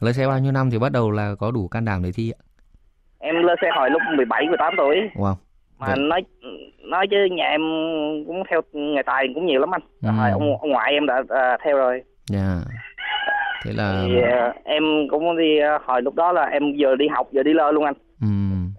lấy 0.00 0.12
xe 0.12 0.26
bao 0.26 0.38
nhiêu 0.38 0.52
năm 0.52 0.70
thì 0.70 0.78
bắt 0.78 0.92
đầu 0.92 1.10
là 1.10 1.34
có 1.38 1.50
đủ 1.50 1.68
can 1.68 1.84
đảm 1.84 2.02
để 2.02 2.10
thi 2.14 2.30
ạ? 2.30 2.40
em 3.18 3.34
lên 3.34 3.56
xe 3.62 3.68
hồi 3.76 3.90
lúc 3.90 4.02
17 4.16 4.46
18 4.48 4.74
tuổi 4.76 4.96
Wow. 5.14 5.34
mà 5.78 5.86
Vậy- 5.86 5.96
nói 5.98 6.22
nói 6.90 7.06
chứ 7.10 7.16
nhà 7.36 7.44
em 7.44 7.60
cũng 8.26 8.42
theo 8.50 8.60
nghề 8.72 9.02
tài 9.06 9.26
cũng 9.34 9.46
nhiều 9.46 9.60
lắm 9.60 9.74
anh 9.74 9.80
Ừ. 10.02 10.08
rồi 10.20 10.30
ông, 10.30 10.58
ông 10.60 10.70
ngoại 10.70 10.92
em 10.92 11.06
đã 11.06 11.22
à, 11.28 11.56
theo 11.64 11.76
rồi 11.76 12.02
Dạ. 12.28 12.60
Thế 13.66 13.72
là 13.72 14.04
thì 14.08 14.22
à, 14.22 14.54
em 14.64 14.82
cũng 15.10 15.36
đi 15.36 15.58
à, 15.58 15.78
hồi 15.84 16.02
lúc 16.02 16.14
đó 16.14 16.32
là 16.32 16.42
em 16.44 16.62
vừa 16.78 16.94
đi 16.96 17.08
học 17.08 17.28
vừa 17.32 17.42
đi 17.42 17.52
lơ 17.52 17.70
luôn 17.72 17.84
anh 17.84 17.94
ừm, 18.20 18.72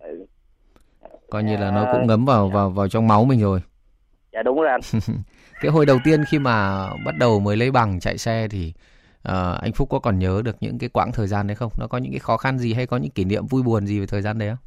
coi 1.29 1.44
như 1.44 1.58
là 1.58 1.72
nó 1.72 1.82
À, 1.86 1.91
cũng 1.91 2.08
ngấm 2.08 2.25
vào 2.25 2.50
vào 2.50 2.70
vào 2.70 2.88
trong 2.88 3.08
máu 3.08 3.25
mình 3.25 3.41
rồi. 3.41 3.60
dạ 4.34 4.44
đúng 4.44 4.58
rồi 4.62 4.70
anh 4.70 4.82
Cái 5.62 5.72
hồi 5.72 5.86
đầu 5.86 5.98
tiên 6.03 6.24
khi 6.32 6.39
mà 6.39 6.86
bắt 7.06 7.15
đầu 7.20 7.39
mới 7.39 7.58
lấy 7.58 7.72
bằng 7.72 8.00
chạy 8.00 8.17
xe 8.17 8.48
thì 8.51 8.74
ờ, 9.24 9.60
anh 9.62 9.72
Phúc 9.72 9.88
có 9.91 10.00
còn 10.00 10.20
nhớ 10.20 10.41
được 10.46 10.56
những 10.62 10.79
cái 10.79 10.89
quãng 10.94 11.12
thời 11.13 11.27
gian 11.27 11.48
đấy 11.48 11.56
không? 11.56 11.72
Nó 11.79 11.88
có 11.88 11.98
những 11.98 12.12
cái 12.12 12.20
khó 12.20 12.38
khăn 12.38 12.58
gì 12.60 12.74
hay 12.74 12.86
có 12.88 12.98
những 12.98 13.12
kỷ 13.12 13.25
niệm 13.25 13.46
vui 13.50 13.63
buồn 13.63 13.86
gì 13.88 14.00
về 14.00 14.06
thời 14.06 14.22
gian 14.22 14.38
đấy 14.38 14.50
không? 14.50 14.58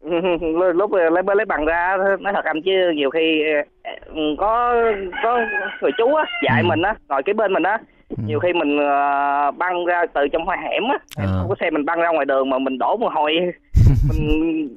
lúc 0.74 0.92
lấy 0.92 1.10
lấy 1.36 1.44
bằng 1.46 1.64
ra 1.64 1.96
nói 2.20 2.32
thật 2.36 2.44
anh 2.44 2.62
chứ 2.64 2.70
nhiều 2.96 3.10
khi 3.10 3.42
ờ, 3.84 4.14
có 4.38 4.74
có 5.24 5.40
người 5.82 5.90
chú 5.98 6.14
á 6.14 6.24
dạy 6.42 6.62
Ừ. 6.62 6.66
mình 6.66 6.82
á 6.82 6.94
ngồi 7.08 7.22
kế 7.22 7.32
bên 7.32 7.52
mình 7.52 7.62
á 7.62 7.78
nhiều 8.16 8.40
khi 8.40 8.52
mình 8.52 8.78
ờ, 8.78 9.50
băng 9.50 9.84
ra 9.84 10.02
từ 10.14 10.20
trong 10.32 10.44
hoa 10.44 10.56
hẻm 10.56 10.82
á 10.88 10.98
À. 11.16 11.24
không 11.38 11.48
có 11.48 11.54
xe 11.60 11.70
mình 11.70 11.84
băng 11.84 12.00
ra 12.00 12.08
ngoài 12.12 12.24
đường 12.26 12.50
mà 12.50 12.58
mình 12.58 12.78
đổ 12.78 12.96
mồ 12.96 13.08
hôi 13.08 13.32
mình 14.08 14.68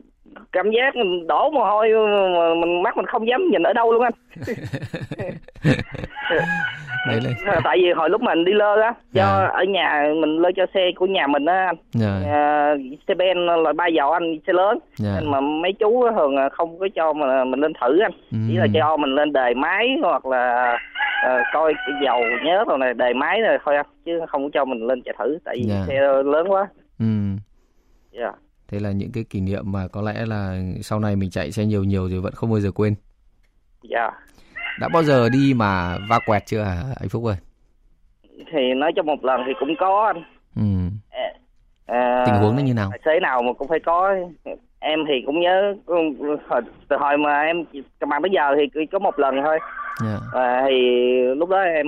cảm 0.52 0.72
giác 0.72 0.96
mình 0.96 1.28
đổ 1.28 1.50
mồ 1.50 1.64
hôi 1.64 1.90
mà 2.36 2.54
mình 2.62 2.84
mắt 2.84 2.98
mình 2.98 3.06
không 3.06 3.28
dám 3.28 3.42
nhìn 3.52 3.64
ở 3.64 3.74
đâu 3.74 3.92
luôn 3.94 4.04
anh 4.04 4.14
Đấy 7.08 7.20
là 7.46 7.60
tại 7.64 7.78
vì 7.82 7.92
hồi 7.92 8.10
lúc 8.10 8.22
mình 8.22 8.46
đi 8.46 8.54
lơ 8.54 8.82
á 8.82 8.94
do 9.12 9.24
À. 9.24 9.48
ở 9.54 9.64
nhà 9.64 10.04
mình 10.22 10.38
lơ 10.38 10.50
cho 10.56 10.66
xe 10.74 10.92
của 10.96 11.06
nhà 11.06 11.28
mình 11.28 11.46
á 11.46 11.66
anh 11.66 11.76
dạ, 11.92 12.20
Ờ, 12.32 12.78
xe 13.08 13.14
ben 13.14 13.38
loại 13.46 13.74
ba 13.74 13.88
dầu 13.88 14.12
anh 14.12 14.38
xe 14.48 14.54
lớn 14.54 14.80
dạ. 14.96 15.10
nên 15.20 15.32
mà 15.32 15.40
mấy 15.42 15.74
chú 15.74 16.10
thường 16.16 16.36
không 16.52 16.80
có 16.80 16.88
cho 16.96 17.14
mà 17.14 17.44
mình 17.44 17.60
lên 17.60 17.74
thử 17.82 18.00
anh 18.00 18.12
chỉ 18.32 18.58
là 18.58 18.68
cho 18.74 18.98
mình 18.98 19.16
lên 19.16 19.34
đề 19.34 19.54
máy 19.54 19.88
hoặc 20.02 20.26
là 20.26 20.78
ờ, 21.24 21.42
coi 21.54 21.74
cái 21.74 21.96
dầu 22.06 22.20
nhớ 22.46 22.64
rồi 22.68 22.78
này 22.78 22.94
đề 22.94 23.14
máy 23.14 23.42
rồi 23.42 23.58
thôi 23.66 23.76
anh 23.76 23.86
chứ 24.06 24.20
không 24.30 24.44
có 24.44 24.50
cho 24.54 24.66
mình 24.66 24.88
lên 24.88 25.02
chạy 25.02 25.16
thử 25.20 25.38
tại 25.46 25.56
vì 25.58 25.64
Dạ. 25.70 25.84
xe 25.88 26.00
lớn 26.26 26.48
quá 26.52 26.68
Ừm. 27.00 27.38
dạ 28.12 28.32
Thế 28.68 28.80
là 28.80 28.92
những 28.92 29.12
cái 29.12 29.24
kỷ 29.24 29.42
niệm 29.42 29.72
mà 29.72 29.88
có 29.88 30.02
lẽ 30.02 30.26
là 30.26 30.62
sau 30.82 31.00
này 31.00 31.16
mình 31.16 31.30
chạy 31.30 31.52
xe 31.52 31.66
nhiều 31.66 31.84
nhiều 31.84 32.10
thì 32.10 32.18
vẫn 32.18 32.34
không 32.34 32.50
bao 32.50 32.60
giờ 32.60 32.72
quên. 32.72 32.96
dạ 33.90 34.12
Đã 34.80 34.88
bao 34.94 35.04
giờ 35.04 35.30
đi 35.30 35.54
mà 35.56 35.98
va 36.10 36.20
quẹt 36.26 36.44
chưa 36.46 36.62
hả 36.64 36.84
anh 37.00 37.10
Phúc 37.10 37.24
ơi? 37.26 37.36
thì 38.52 38.74
nói 38.76 38.92
cho 38.96 39.04
một 39.04 39.24
lần 39.26 39.42
thì 39.48 39.54
cũng 39.60 39.76
có 39.80 40.06
anh 40.16 40.24
Ừm. 40.56 40.92
Ờ, 41.86 42.26
Tình 42.26 42.36
huống 42.36 42.56
nó 42.56 42.62
như 42.62 42.74
nào? 42.74 42.92
xế 43.06 43.20
nào 43.20 43.42
mà 43.42 43.54
cũng 43.54 43.68
phải 43.68 43.80
có 43.86 44.16
em 44.80 45.00
thì 45.08 45.14
cũng 45.26 45.40
nhớ 45.42 45.76
ừ, 45.86 45.96
hồi, 46.50 46.62
từ 46.90 46.98
hồi 47.00 47.18
mà 47.18 47.42
em 47.42 47.64
bằng 48.10 48.22
tới 48.22 48.30
giờ 48.34 48.56
thì 48.76 48.86
có 48.92 49.00
một 49.00 49.20
lần 49.20 49.36
thôi 49.44 49.60
Dạ. 50.04 50.18
à, 50.34 50.64
thì 50.68 50.76
lúc 51.38 51.50
đó 51.50 51.58
em 51.62 51.88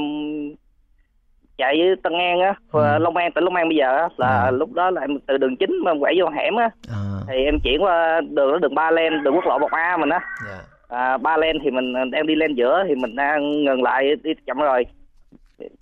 chạy 1.60 1.76
với 1.80 1.96
Tân 2.04 2.14
An 2.14 2.40
á 2.40 2.54
Ừ. 2.72 2.98
Long 3.00 3.18
An 3.18 3.32
tỉnh 3.32 3.44
Long 3.44 3.56
An 3.56 3.70
bây 3.70 3.78
giờ 3.78 3.98
á 3.98 4.08
là 4.18 4.46
Ừ. 4.46 4.58
lúc 4.58 4.74
đó 4.74 4.90
là 4.90 5.02
em 5.02 5.20
từ 5.28 5.38
đường 5.38 5.56
chính 5.56 5.78
mà 5.84 5.92
em 5.92 6.00
quẹo 6.00 6.14
vô 6.18 6.30
hẻm 6.30 6.56
á 6.56 6.70
À. 6.90 7.02
thì 7.28 7.44
em 7.46 7.60
chuyển 7.64 7.84
qua 7.84 8.22
đường 8.22 8.52
đó 8.52 8.58
đường 8.58 8.76
ba 8.76 8.92
len 8.92 9.24
đường 9.24 9.36
quốc 9.36 9.46
lộ 9.48 9.58
một 9.60 9.72
a 9.72 9.98
mình 9.98 10.10
á 10.10 10.20
Dạ. 10.48 10.58
à, 10.98 11.18
ba 11.18 11.38
len 11.38 11.58
thì 11.64 11.72
mình 11.72 11.94
đang 12.12 12.28
đi 12.28 12.36
lên 12.36 12.54
giữa 12.56 12.84
thì 12.88 12.96
mình 12.96 13.16
đang 13.16 13.64
ngừng 13.64 13.84
lại 13.84 14.16
đi 14.24 14.32
chậm 14.48 14.58
rồi 14.58 14.86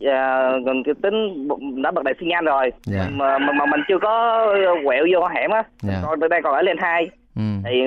à, 0.05 0.51
gần 0.65 0.84
cái 0.84 0.93
tính 1.03 1.48
đã 1.84 1.91
bật 1.91 2.03
đèn 2.03 2.15
xi 2.19 2.25
nhan 2.25 2.46
rồi 2.46 2.72
Dạ. 2.84 3.05
mà, 3.12 3.38
mà 3.38 3.51
mà 3.53 3.65
mình 3.65 3.79
chưa 3.88 4.00
có 4.01 4.46
quẹo 4.86 5.05
vô 5.13 5.27
hẻm 5.27 5.51
á 5.51 5.63
Dạ. 5.82 5.93
còn 6.06 6.19
đang 6.30 6.43
còn 6.43 6.54
ở 6.54 6.62
lên 6.62 6.78
hai 6.78 7.10
Ừm. 7.36 7.62
thì 7.65 7.82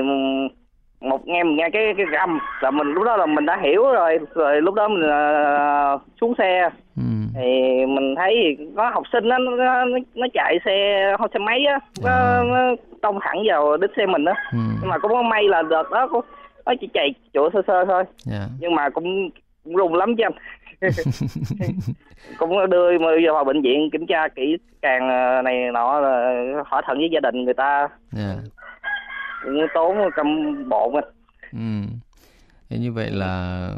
một 1.01 1.27
nghe 1.27 1.45
mình 1.45 1.57
nghe 1.57 1.69
cái 1.73 1.95
cái 1.97 2.07
gầm 2.13 2.39
là 2.61 2.71
mình 2.71 2.87
lúc 2.87 3.05
đó 3.05 3.17
là 3.17 3.27
mình 3.27 3.47
đã 3.47 3.59
hiểu 3.63 3.83
rồi 3.85 4.19
rồi 4.35 4.63
lúc 4.63 4.75
đó 4.75 4.89
mình 4.89 5.09
ờ, 5.11 5.99
xuống 6.21 6.35
xe 6.39 6.69
Ừm. 6.97 7.29
thì 7.35 7.51
mình 7.87 8.15
thấy 8.17 8.57
có 8.77 8.91
học 8.95 9.03
sinh 9.13 9.29
nó 9.29 9.39
nó, 9.39 9.85
nó, 10.15 10.27
chạy 10.35 10.59
xe 10.65 11.05
không 11.19 11.29
xe 11.35 11.39
máy 11.39 11.65
á 11.65 11.79
nó, 12.05 12.11
À. 12.11 12.43
nó 12.47 12.75
tông 13.03 13.19
thẳng 13.23 13.39
vào 13.47 13.77
đít 13.77 13.91
xe 13.97 14.07
mình 14.07 14.25
á 14.25 14.35
Ừm. 14.53 14.77
nhưng 14.81 14.91
mà 14.91 14.99
cũng 14.99 15.29
may 15.29 15.45
là 15.45 15.63
đợt 15.63 15.91
đó 15.91 16.09
cũng 16.13 16.25
nó 16.67 16.73
chỉ 16.81 16.89
chạy 16.95 17.15
chỗ 17.35 17.51
sơ 17.53 17.63
sơ 17.67 17.85
thôi 17.85 18.05
Dạ. 18.19 18.41
nhưng 18.61 18.75
mà 18.75 18.89
cũng, 18.91 19.31
cũng 19.65 19.77
rùng 19.77 19.95
lắm 19.95 20.17
chứ 20.17 20.25
anh 20.25 20.33
cũng 22.39 22.71
đưa 22.71 22.99
mà 22.99 23.09
vào 23.33 23.45
bệnh 23.45 23.63
viện 23.63 23.89
kiểm 23.93 24.07
tra 24.07 24.29
kỹ 24.29 24.57
càng 24.83 25.09
ờ, 25.09 25.43
này 25.43 25.71
nọ 25.73 26.01
là 26.01 26.35
hỏi 26.67 26.83
thận 26.87 26.99
với 26.99 27.09
gia 27.13 27.21
đình 27.21 27.45
người 27.45 27.55
ta 27.55 27.89
Dạ. 28.13 28.35
Cũng 29.43 29.55
tốn 29.75 29.97
cầm 30.17 30.27
bộ 30.69 30.93
anh 30.95 31.05
Ừ. 31.53 31.89
Thế 32.71 32.79
như 32.79 32.93
vậy 32.93 33.11
là 33.11 33.75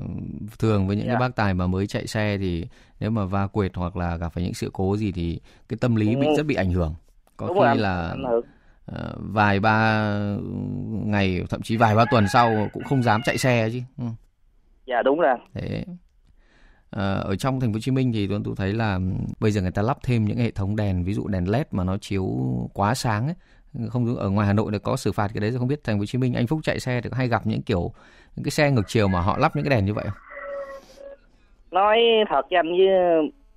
thường 0.59 0.87
với 0.87 0.97
những 0.97 1.07
cái 1.07 1.15
Dạ. 1.15 1.19
bác 1.21 1.37
tài 1.37 1.55
mà 1.55 1.67
mới 1.67 1.87
chạy 1.87 2.07
xe 2.07 2.39
thì 2.39 2.67
nếu 3.01 3.11
mà 3.11 3.25
va 3.25 3.47
quệt 3.47 3.73
hoặc 3.75 3.97
là 3.97 4.17
gặp 4.17 4.29
phải 4.33 4.45
những 4.45 4.55
sự 4.55 4.71
cố 4.73 4.97
gì 4.97 5.13
thì 5.13 5.41
cái 5.69 5.77
tâm 5.81 5.95
lý 5.97 6.17
bị 6.17 6.27
Ừ. 6.27 6.35
rất 6.37 6.47
bị 6.47 6.55
ảnh 6.55 6.71
hưởng. 6.71 6.95
Có 7.37 7.47
đúng 7.47 7.57
khi 7.59 7.65
rồi 7.65 7.77
là 7.77 8.15
ờ, 8.87 9.15
vài 9.19 9.61
ba 9.61 10.05
ngày 10.91 11.43
thậm 11.51 11.63
chí 11.63 11.77
vài 11.77 11.95
ba 11.97 12.05
tuần 12.11 12.29
sau 12.29 12.69
cũng 12.73 12.85
không 12.85 13.03
dám 13.03 13.23
chạy 13.25 13.39
xe 13.39 13.71
chứ. 13.73 13.81
Ừ. 13.99 14.05
dạ 14.87 15.03
đúng 15.03 15.21
rồi 15.21 15.37
Thế 15.55 15.85
Ờ, 16.91 17.21
ở 17.21 17.37
trong 17.37 17.61
thành 17.61 17.71
phố 17.73 17.77
Hồ 17.77 17.81
Chí 17.81 17.91
Minh 17.91 18.13
thì 18.13 18.29
tôi 18.45 18.55
thấy 18.57 18.73
là 18.73 18.99
bây 19.41 19.51
giờ 19.51 19.63
người 19.63 19.71
ta 19.71 19.83
lắp 19.83 19.99
thêm 20.03 20.25
những 20.25 20.39
hệ 20.39 20.51
thống 20.51 20.77
đèn 20.77 21.05
ví 21.05 21.15
dụ 21.15 21.29
đèn 21.29 21.51
led 21.51 21.67
mà 21.71 21.85
nó 21.85 21.97
chiếu 21.99 22.27
quá 22.75 22.95
sáng 22.95 23.27
ấy 23.27 23.35
không 23.91 24.07
giống 24.07 24.17
ở 24.17 24.31
ngoài 24.31 24.47
Hà 24.47 24.53
Nội 24.53 24.69
thì 24.73 24.79
có 24.83 24.97
xử 24.97 25.13
phạt 25.13 25.29
cái 25.35 25.41
đấy 25.41 25.51
rồi 25.51 25.59
không 25.59 25.69
biết 25.69 25.85
thành 25.85 25.97
phố 25.97 25.99
Hồ 25.99 26.05
Chí 26.07 26.19
Minh 26.19 26.35
anh 26.35 26.47
Phúc 26.47 26.59
chạy 26.63 26.81
xe 26.81 27.01
thì 27.01 27.11
có 27.11 27.17
hay 27.17 27.29
gặp 27.29 27.43
những 27.45 27.63
kiểu 27.63 27.93
những 28.37 28.45
cái 28.45 28.51
xe 28.51 28.71
ngược 28.71 28.83
chiều 28.87 29.09
mà 29.09 29.21
họ 29.21 29.39
lắp 29.39 29.57
những 29.57 29.65
cái 29.65 29.77
đèn 29.77 29.85
như 29.85 29.95
vậy 29.95 30.05
không? 30.05 30.17
nói 31.71 31.99
thật 32.29 32.47
với 32.51 32.57
anh 32.59 32.69
với 32.77 32.87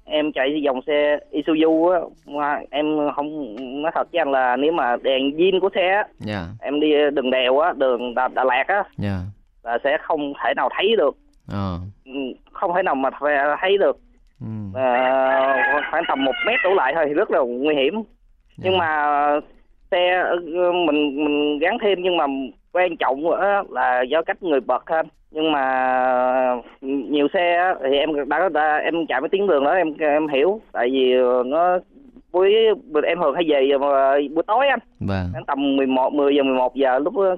em 0.05 0.31
chạy 0.31 0.61
dòng 0.63 0.79
xe 0.87 1.17
Isuzu 1.31 1.89
á 1.89 1.99
mà 2.25 2.59
em 2.71 2.85
không 3.15 3.55
nói 3.81 3.91
thật 3.95 4.07
với 4.11 4.19
anh 4.21 4.31
là 4.31 4.55
nếu 4.55 4.71
mà 4.71 4.95
đèn 5.03 5.21
zin 5.37 5.59
của 5.61 5.69
xe 5.75 5.87
á, 5.89 6.03
Dạ, 6.19 6.47
em 6.59 6.79
đi 6.79 6.87
đường 7.13 7.31
đèo 7.31 7.59
á 7.59 7.73
đường 7.77 8.15
Đà, 8.15 8.27
Đà 8.27 8.43
Lạt 8.43 8.63
á 8.67 8.83
dạ. 8.97 9.19
là 9.63 9.77
sẽ 9.83 9.97
không 10.01 10.33
thể 10.43 10.53
nào 10.55 10.69
thấy 10.77 10.95
được. 10.97 11.17
Ừ, 11.47 11.77
không 12.51 12.71
thể 12.75 12.83
nào 12.83 12.95
mà 12.95 13.09
thấy 13.61 13.77
được 13.77 13.97
Ừ. 14.41 14.47
à, 14.79 15.83
khoảng 15.91 16.03
tầm 16.07 16.25
một 16.25 16.31
mét 16.47 16.59
đổ 16.63 16.73
lại 16.73 16.93
thôi 16.95 17.05
thì 17.07 17.13
rất 17.13 17.31
là 17.31 17.39
nguy 17.39 17.75
hiểm 17.75 17.93
nhưng 18.57 18.73
Dạ. 18.73 18.79
mà 18.79 19.27
xe 19.91 20.23
ờ, 20.55 20.71
mình 20.71 21.23
mình 21.25 21.59
gắn 21.59 21.77
thêm 21.81 22.01
nhưng 22.01 22.17
mà 22.17 22.25
quan 22.71 22.97
trọng 22.97 23.23
nữa 23.23 23.63
là 23.69 24.01
do 24.01 24.21
cách 24.21 24.43
người 24.43 24.59
bật 24.59 24.83
hơn 24.89 25.05
nhưng 25.31 25.51
mà 25.51 26.55
nhiều 26.81 27.27
xe 27.33 27.73
thì 27.83 27.97
em 27.97 28.29
đã, 28.29 28.49
đã 28.49 28.77
em 28.77 29.05
chạy 29.09 29.21
mấy 29.21 29.29
tiếng 29.29 29.47
đường 29.47 29.63
đó 29.63 29.71
em 29.71 29.93
em 29.99 30.27
hiểu 30.27 30.61
tại 30.71 30.89
vì 30.91 31.13
nó 31.45 31.77
buổi 32.31 32.53
em 33.05 33.17
thường 33.21 33.35
hay 33.35 33.43
về 33.47 33.77
buổi 34.33 34.43
tối 34.47 34.67
anh 34.67 34.79
Vâng. 34.99 35.29
khoảng 35.31 35.45
tầm 35.45 35.75
11 35.75 36.13
10 36.13 36.35
giờ 36.35 36.43
11 36.43 36.75
giờ 36.75 36.99
lúc 36.99 37.13
đó- 37.17 37.35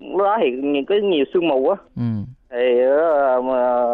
lúc 0.00 0.16
đó 0.18 0.38
thì 0.42 0.50
có 0.88 0.94
nhiều 0.94 1.24
sương 1.34 1.48
mù 1.48 1.68
á 1.68 1.76
Ừ. 1.96 2.02
thì 2.50 2.80
ờ, 2.80 3.42
mà, 3.42 3.84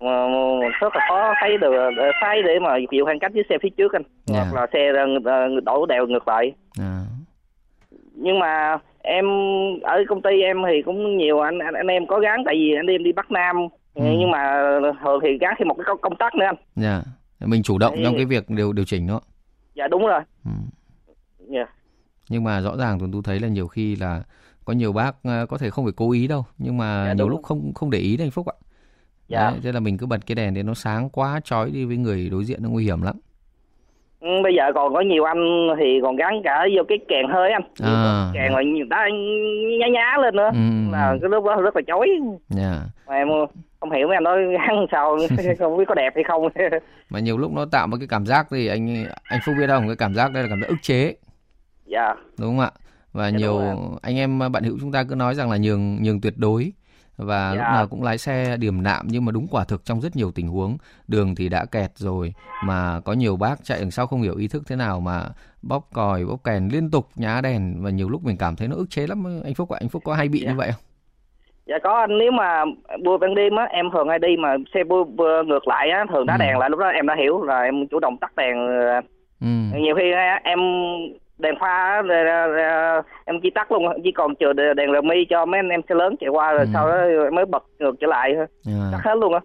mà, 0.00 0.26
mà 0.60 0.68
rất 0.80 0.96
là 0.96 1.06
khó 1.08 1.34
thấy 1.40 1.58
được 1.58 1.90
thấy 2.20 2.42
để 2.42 2.58
mà 2.58 2.76
chịu 2.90 3.04
khoảng 3.04 3.18
cách 3.18 3.32
với 3.34 3.44
xe 3.48 3.56
phía 3.62 3.68
trước 3.68 3.92
anh 3.92 4.02
Dạ. 4.26 4.34
hoặc 4.40 4.54
là 4.60 4.66
xe 4.72 4.92
ờ, 5.24 5.48
đổ 5.64 5.86
đèo 5.86 6.06
ngược 6.06 6.28
lại 6.28 6.52
À. 6.78 6.97
nhưng 8.28 8.38
mà 8.38 8.76
em 9.02 9.24
ở 9.82 10.04
công 10.08 10.22
ty 10.22 10.30
em 10.42 10.56
thì 10.68 10.82
cũng 10.82 11.16
nhiều 11.16 11.40
anh 11.40 11.58
anh, 11.58 11.74
anh 11.74 11.86
em 11.86 12.06
có 12.06 12.18
gắn 12.20 12.42
tại 12.46 12.54
vì 12.54 12.72
anh 12.76 12.86
em 12.86 13.02
đi 13.04 13.12
Bắc 13.12 13.30
Nam 13.30 13.56
Ừ. 13.94 14.04
nhưng 14.18 14.30
mà 14.30 14.52
thường 15.04 15.20
thì 15.22 15.28
gắn 15.40 15.54
thêm 15.58 15.68
một 15.68 15.74
cái 15.74 15.84
công- 16.02 16.16
tắc 16.18 16.34
nữa 16.34 16.44
anh 16.46 16.56
Dạ. 16.76 17.02
Mình 17.46 17.62
chủ 17.62 17.78
động 17.78 17.94
Đấy. 17.94 18.04
trong 18.04 18.14
cái 18.16 18.24
việc 18.24 18.50
điều 18.50 18.72
điều 18.72 18.84
chỉnh 18.84 19.06
đó. 19.06 19.20
dạ 19.74 19.88
đúng 19.88 20.06
rồi 20.06 20.20
Ừ. 20.44 20.50
dạ 21.38 21.66
Nhưng 22.28 22.44
mà 22.44 22.60
rõ 22.60 22.76
ràng 22.76 22.98
tôi 23.00 23.08
tôi 23.12 23.22
thấy 23.24 23.40
là 23.40 23.48
nhiều 23.48 23.66
khi 23.66 23.96
là 23.96 24.22
có 24.64 24.72
nhiều 24.72 24.92
bác 24.92 25.12
ờ, 25.24 25.46
có 25.46 25.58
thể 25.58 25.70
không 25.70 25.84
phải 25.84 25.92
cố 25.96 26.12
ý 26.12 26.26
đâu 26.26 26.44
nhưng 26.58 26.76
mà 26.78 27.04
Dạ, 27.06 27.12
nhiều 27.12 27.24
đúng. 27.24 27.30
lúc 27.30 27.42
không 27.42 27.72
không 27.74 27.90
để 27.90 27.98
ý 27.98 28.16
đấy 28.16 28.24
anh 28.26 28.30
Phúc 28.30 28.46
ạ. 28.46 28.56
Dạ. 29.28 29.50
Đấy, 29.50 29.60
thế 29.62 29.72
là 29.72 29.80
mình 29.80 29.98
cứ 29.98 30.06
bật 30.06 30.26
cái 30.26 30.34
đèn 30.34 30.54
để 30.54 30.62
nó 30.62 30.74
sáng 30.74 31.08
quá 31.10 31.40
chói 31.44 31.70
đi 31.70 31.84
với 31.84 31.96
người 31.96 32.28
đối 32.30 32.44
diện 32.44 32.62
nó 32.62 32.68
nguy 32.68 32.84
hiểm 32.84 33.02
lắm. 33.02 33.16
Ừ, 34.20 34.28
bây 34.42 34.54
giờ 34.54 34.62
còn 34.74 34.94
có 34.94 35.00
nhiều 35.00 35.24
anh 35.24 35.68
thì 35.80 36.00
còn 36.02 36.16
gắn 36.16 36.40
cả 36.44 36.66
vô 36.76 36.82
cái 36.88 36.98
kèn 37.08 37.26
hơi 37.28 37.52
anh 37.52 37.62
À, 37.82 38.30
kèn 38.34 38.52
là 38.52 38.62
nhiều 38.62 38.86
đá 38.90 39.08
nhá 39.80 39.86
nhá 39.92 40.16
lên 40.22 40.36
nữa. 40.36 40.50
Ừ, 40.52 40.92
là 40.92 41.16
cái 41.20 41.30
lúc 41.30 41.44
đó 41.44 41.56
rất 41.60 41.76
là 41.76 41.82
chói. 41.86 42.08
Dạ. 42.48 42.80
mà 43.08 43.14
em 43.14 43.28
không 43.80 43.90
hiểu 43.90 44.08
mấy 44.08 44.16
anh 44.16 44.24
nói 44.24 44.38
gắn 44.52 44.86
sao 44.92 45.18
không 45.58 45.76
biết 45.78 45.84
có 45.88 45.94
đẹp 45.94 46.12
hay 46.14 46.24
không. 46.24 46.42
Mà 47.10 47.20
nhiều 47.20 47.38
lúc 47.38 47.52
nó 47.52 47.64
tạo 47.72 47.86
một 47.86 47.96
cái 48.00 48.08
cảm 48.10 48.26
giác 48.26 48.46
thì 48.50 48.66
anh 48.66 49.04
anh 49.24 49.40
Phúc 49.46 49.54
biết 49.58 49.66
không? 49.66 49.86
Cái 49.86 49.96
cảm 49.96 50.14
giác 50.14 50.32
đây 50.32 50.42
là 50.42 50.48
cảm 50.48 50.60
giác 50.60 50.68
ức 50.68 50.76
chế, 50.82 51.14
dạ. 51.86 52.14
Đúng 52.38 52.48
không 52.48 52.60
ạ? 52.60 52.70
Và 53.12 53.28
Dạ, 53.30 53.38
nhiều 53.38 53.60
anh 54.02 54.16
em 54.18 54.38
bạn 54.52 54.62
hữu 54.62 54.76
chúng 54.80 54.92
ta 54.92 55.04
cứ 55.08 55.14
nói 55.14 55.34
rằng 55.34 55.50
là 55.50 55.56
nhường 55.56 56.02
nhường 56.02 56.20
tuyệt 56.20 56.34
đối 56.36 56.72
và 57.18 57.48
lúc 57.50 57.58
Dạ. 57.58 57.72
nào 57.72 57.86
cũng 57.86 58.02
lái 58.02 58.18
xe 58.18 58.56
điềm 58.56 58.82
đạm 58.82 59.06
nhưng 59.10 59.24
mà 59.24 59.32
đúng 59.32 59.46
quả 59.50 59.64
thực 59.64 59.84
trong 59.84 60.00
rất 60.00 60.16
nhiều 60.16 60.30
tình 60.34 60.48
huống 60.48 60.76
đường 61.08 61.34
thì 61.34 61.48
đã 61.48 61.64
kẹt 61.64 61.90
rồi 61.96 62.34
mà 62.64 63.00
có 63.04 63.12
nhiều 63.12 63.36
bác 63.36 63.64
chạy 63.64 63.78
đằng 63.80 63.90
sau 63.90 64.06
không 64.06 64.22
hiểu 64.22 64.36
ý 64.36 64.48
thức 64.48 64.62
thế 64.68 64.76
nào 64.76 65.00
mà 65.00 65.22
bóp 65.62 65.88
còi 65.94 66.24
bóp 66.24 66.44
kèn 66.44 66.68
liên 66.72 66.90
tục 66.90 67.06
nhá 67.16 67.40
đèn 67.40 67.82
và 67.82 67.90
nhiều 67.90 68.08
lúc 68.08 68.24
mình 68.24 68.36
cảm 68.36 68.56
thấy 68.56 68.68
nó 68.68 68.76
ức 68.76 68.86
chế 68.90 69.06
lắm 69.06 69.24
anh 69.44 69.54
Phúc 69.54 69.70
ạ 69.70 69.78
anh 69.80 69.88
Phúc 69.88 70.02
có 70.04 70.14
hay 70.14 70.28
bị 70.28 70.40
Dạ. 70.40 70.50
như 70.50 70.56
vậy 70.56 70.70
không? 70.72 70.82
dạ 71.66 71.76
có 71.84 71.94
anh 72.00 72.18
nếu 72.18 72.30
mà 72.32 72.64
bua 73.04 73.18
ban 73.18 73.34
đêm 73.34 73.56
á 73.56 73.64
em 73.64 73.86
thường 73.92 74.08
hay 74.08 74.18
đi 74.18 74.28
mà 74.38 74.56
xe 74.74 74.84
bua 74.84 75.04
ngược 75.46 75.68
lại 75.68 75.90
á 75.90 76.04
thường 76.12 76.26
đá 76.26 76.34
Ừ. 76.34 76.38
đèn 76.38 76.58
lại 76.58 76.70
lúc 76.70 76.80
đó 76.80 76.86
em 76.88 77.06
đã 77.06 77.14
hiểu 77.18 77.42
là 77.42 77.60
em 77.62 77.86
chủ 77.90 77.98
động 78.00 78.16
tắt 78.20 78.32
đèn 78.36 78.56
ờ, 78.66 79.00
Ừ. 79.40 79.46
nhiều 79.82 79.94
khi 79.98 80.12
á, 80.12 80.40
em 80.44 80.58
đèn 81.38 81.54
pha 81.60 82.02
rồi, 82.02 82.24
rồi, 82.24 83.02
em 83.24 83.36
chỉ 83.42 83.50
tắt 83.54 83.72
luôn 83.72 83.82
chỉ 84.04 84.12
còn 84.12 84.34
chờ 84.40 84.52
đèn 84.52 84.76
đèn 84.76 84.92
rờ 84.92 85.00
mi 85.02 85.16
cho 85.30 85.46
mấy 85.46 85.58
anh 85.58 85.68
em 85.68 85.80
xe 85.88 85.94
lớn 85.94 86.16
chạy 86.20 86.28
qua 86.30 86.52
rồi 86.52 86.64
Ừ. 86.64 86.70
sau 86.74 86.88
đó 86.88 86.96
mới 87.32 87.46
bật 87.46 87.62
ngược 87.78 87.94
trở 88.00 88.06
lại 88.06 88.32
thôi 88.36 88.46
À, 88.66 88.88
tắt 88.92 89.00
hết 89.04 89.14
luôn 89.20 89.32
á 89.34 89.40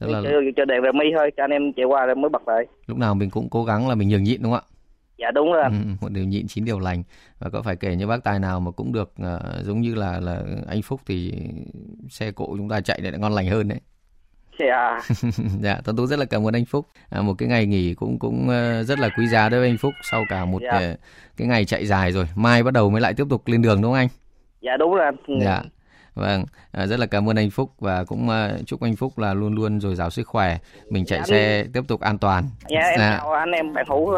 là 0.00 0.20
chờ, 0.24 0.30
chờ 0.56 0.64
đèn 0.64 0.82
rờ 0.82 0.92
mi 0.92 1.04
thôi 1.16 1.30
cho 1.36 1.44
anh 1.44 1.50
em 1.50 1.72
chạy 1.72 1.84
qua 1.84 2.06
rồi 2.06 2.14
mới 2.14 2.28
bật 2.28 2.48
lại 2.48 2.66
lúc 2.86 2.98
nào 2.98 3.14
mình 3.14 3.30
cũng 3.30 3.48
cố 3.50 3.64
gắng 3.64 3.88
là 3.88 3.94
mình 3.94 4.08
nhường 4.08 4.22
nhịn 4.22 4.42
đúng 4.42 4.52
không 4.52 4.60
ạ? 4.70 4.72
dạ 5.18 5.30
đúng 5.30 5.52
rồi. 5.52 5.64
Ừ, 5.64 5.70
một 6.00 6.08
điều 6.12 6.24
nhịn 6.24 6.46
chín 6.48 6.64
điều 6.64 6.78
lành 6.78 7.02
và 7.38 7.50
có 7.50 7.62
phải 7.62 7.76
kể 7.76 7.96
như 7.96 8.06
bác 8.06 8.24
tài 8.24 8.38
nào 8.38 8.60
mà 8.60 8.70
cũng 8.70 8.92
được 8.92 9.12
ờ, 9.22 9.40
giống 9.62 9.80
như 9.80 9.94
là 9.94 10.20
là 10.20 10.42
anh 10.68 10.82
Phúc 10.82 11.00
thì 11.06 11.32
xe 12.10 12.30
cộ 12.32 12.54
chúng 12.56 12.68
ta 12.68 12.80
chạy 12.80 13.00
lại 13.00 13.12
ngon 13.18 13.32
lành 13.32 13.46
hơn 13.46 13.68
đấy. 13.68 13.78
dạ 14.68 15.00
dạ, 15.62 15.80
Tuấn 15.84 15.96
Tú 15.96 16.06
rất 16.06 16.18
là 16.18 16.24
cảm 16.24 16.46
ơn 16.46 16.54
anh 16.54 16.64
Phúc. 16.64 16.86
À, 17.10 17.22
một 17.22 17.34
cái 17.38 17.48
ngày 17.48 17.66
nghỉ 17.66 17.94
cũng 17.94 18.18
cũng 18.18 18.48
ờ, 18.48 18.82
rất 18.82 18.98
là 18.98 19.08
quý 19.18 19.26
giá 19.28 19.48
đối 19.48 19.60
với 19.60 19.68
anh 19.68 19.78
Phúc 19.78 19.92
sau 20.10 20.24
cả 20.28 20.44
một 20.44 20.62
Dạ. 20.62 20.70
ờ, 20.78 20.96
cái 21.36 21.48
ngày 21.48 21.64
chạy 21.64 21.86
dài 21.86 22.12
rồi. 22.12 22.28
Mai 22.34 22.62
bắt 22.62 22.70
đầu 22.74 22.90
mới 22.90 23.00
lại 23.00 23.14
tiếp 23.14 23.24
tục 23.30 23.42
lên 23.46 23.62
đường 23.62 23.82
đúng 23.82 23.90
không 23.92 23.98
anh? 23.98 24.08
dạ 24.60 24.76
đúng 24.78 24.94
rồi 24.94 25.04
anh 25.04 25.40
Dạ. 25.42 25.62
Vâng, 26.14 26.44
à, 26.72 26.86
rất 26.86 26.98
là 26.98 27.06
cảm 27.06 27.28
ơn 27.28 27.36
anh 27.38 27.50
Phúc 27.50 27.70
và 27.78 28.04
cũng 28.04 28.28
ờ, 28.28 28.58
chúc 28.66 28.80
anh 28.82 28.96
Phúc 28.96 29.18
là 29.18 29.34
luôn 29.34 29.54
luôn 29.54 29.80
dồi 29.80 29.94
dào 29.94 30.10
sức 30.10 30.28
khỏe. 30.28 30.58
Mình 30.90 31.04
chạy 31.06 31.18
Dạ, 31.18 31.24
xe 31.26 31.64
tiếp 31.72 31.80
tục 31.88 32.00
an 32.00 32.18
toàn. 32.18 32.44
dạ 32.68 32.80
em 32.80 32.98
chào 33.00 33.32
anh 33.32 33.50
em 33.50 33.72
bạn 33.74 33.84
hữu 33.88 34.14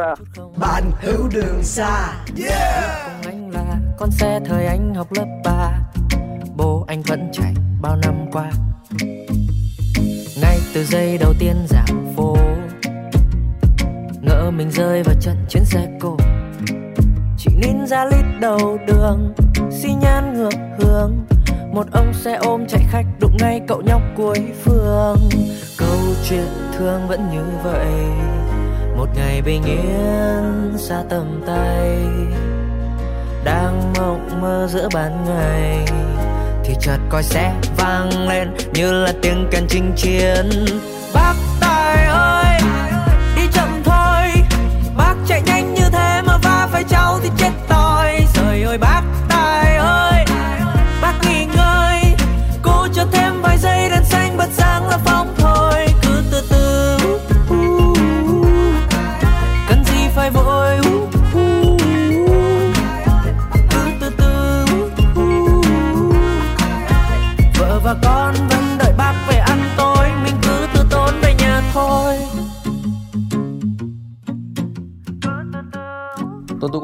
bạn 0.61 0.83
hữu 1.01 1.29
đường 1.35 1.63
xa 1.63 2.13
Cùng 2.27 3.27
anh 3.27 3.51
là 3.51 3.77
con 3.99 4.11
xe 4.11 4.41
thời 4.47 4.67
anh 4.67 4.95
học 4.95 5.07
lớp 5.17 5.27
3 5.45 5.73
Bố 6.57 6.85
anh 6.89 7.03
vẫn 7.03 7.29
chạy 7.33 7.55
bao 7.83 7.97
năm 7.97 8.15
qua 8.33 8.51
từ 10.75 10.85
giây 10.85 11.19
đầu 11.19 11.35
tiên 11.39 11.57
dạo 11.69 11.97
phố. 12.17 12.37
Ngỡ 14.23 14.51
mình 14.51 14.71
rơi 14.71 15.03
vào 15.03 15.15
trận 15.21 15.37
chuyến 15.49 15.65
xe 15.65 15.89
cổ 16.01 16.17
Chị 17.39 17.51
nín 17.57 17.87
ra 17.87 18.05
lít 18.05 18.25
đầu 18.41 18.79
đường, 18.87 19.35
Xi 19.71 19.95
nhan 19.95 20.35
ngược 20.35 20.55
hướng. 20.79 21.17
Một 21.73 21.87
ông 21.93 22.15
xe 22.15 22.35
ôm 22.35 22.67
chạy 22.69 22.83
khách 22.91 23.07
đụng 23.21 23.37
ngay 23.41 23.61
cậu 23.67 23.83
nhóc 23.83 24.03
cuối 24.17 24.39
phường 24.65 25.19
Câu 25.79 25.99
chuyện 26.29 26.49
thương 26.79 27.09
vẫn 27.09 27.31
như 27.33 27.45
vậy, 27.63 27.93
Một 28.97 29.07
ngày 29.15 29.43
bình 29.43 29.63
yên 29.65 30.79
xa 30.79 31.03
tầm 31.09 31.43
tay. 31.47 31.99
Đang 33.45 33.93
mộng 33.99 34.41
mơ 34.41 34.69
giữa 34.71 34.89
ban 34.95 35.25
ngày 35.25 35.85
thì 36.69 36.75
chợt 36.81 36.99
coi 37.09 37.23
xe 37.23 37.55
vang 37.77 38.29
lên 38.29 38.49
như 38.73 38.93
là 38.93 39.13
tiếng 39.23 39.49
kèn 39.51 39.67
chinh 39.69 39.93
chiến. 39.97 40.51
Bác 41.15 41.35
ta 41.61 41.68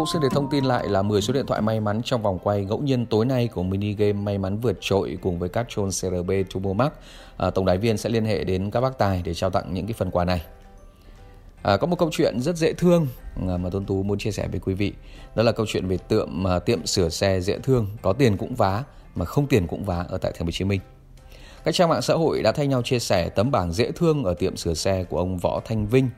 cũng 0.05 0.11
xin 0.13 0.23
được 0.23 0.33
thông 0.33 0.51
tin 0.51 0.65
lại 0.65 0.89
là 0.89 1.03
10 1.03 1.23
số 1.23 1.33
điện 1.33 1.47
thoại 1.47 1.61
may 1.61 1.81
mắn 1.81 2.01
trong 2.05 2.23
vòng 2.23 2.39
quay 2.43 2.65
ngẫu 2.65 2.79
nhiên 2.79 3.07
tối 3.07 3.25
nay 3.25 3.49
của 3.49 3.63
mini 3.63 3.93
game 3.93 4.13
may 4.13 4.39
mắn 4.39 4.59
vượt 4.59 4.79
trội 4.81 5.19
cùng 5.23 5.39
với 5.39 5.49
các 5.49 5.67
trôn 5.69 5.91
CRB 5.91 6.31
Turbo 6.55 6.73
Max. 6.73 6.93
À, 7.37 7.51
tổng 7.51 7.65
đài 7.65 7.79
viên 7.79 7.99
sẽ 7.99 8.11
liên 8.11 8.25
hệ 8.25 8.45
đến 8.45 8.71
các 8.71 8.81
bác 8.81 8.99
tài 8.99 9.23
để 9.25 9.35
trao 9.35 9.51
tặng 9.51 9.75
những 9.75 9.87
cái 9.87 9.95
phần 9.99 10.11
quà 10.11 10.25
này. 10.25 10.43
À, 11.63 11.77
có 11.77 11.87
một 11.87 11.99
câu 11.99 12.09
chuyện 12.13 12.41
rất 12.41 12.57
dễ 12.57 12.73
thương 12.73 13.07
à, 13.49 13.57
mà 13.57 13.71
tôn 13.71 13.85
Tú 13.85 14.03
muốn 14.03 14.19
chia 14.19 14.31
sẻ 14.31 14.49
với 14.51 14.61
quý 14.61 14.75
vị. 14.75 14.93
Đó 15.35 15.43
là 15.43 15.53
câu 15.53 15.67
chuyện 15.69 15.87
về 15.87 15.97
tiệm 15.97 16.29
mà 16.31 16.59
tiệm 16.59 16.87
sửa 16.87 17.09
xe 17.09 17.41
dễ 17.41 17.59
thương, 17.59 17.87
có 18.03 18.13
tiền 18.13 18.37
cũng 18.37 18.55
vá 18.55 18.85
mà 19.15 19.25
không 19.25 19.47
tiền 19.47 19.67
cũng 19.67 19.85
vá 19.85 20.05
ở 20.09 20.19
tại 20.19 20.33
Thành 20.33 20.41
phố 20.41 20.47
Hồ 20.47 20.51
Chí 20.51 20.65
Minh. 20.65 20.81
Các 21.65 21.75
trang 21.75 21.89
mạng 21.89 22.03
xã 22.03 22.15
hội 22.15 22.43
đã 22.43 22.53
thay 22.53 22.67
nhau 22.67 22.83
chia 22.83 22.99
sẻ 22.99 23.29
tấm 23.29 23.51
bảng 23.51 23.73
dễ 23.73 23.91
thương 23.93 24.25
ở 24.25 24.35
tiệm 24.35 24.57
sửa 24.57 24.75
xe 24.75 25.05
của 25.05 25.19
ông 25.19 25.39
Võ 25.39 25.61
Thanh 25.65 25.87
Vinh, 25.87 26.09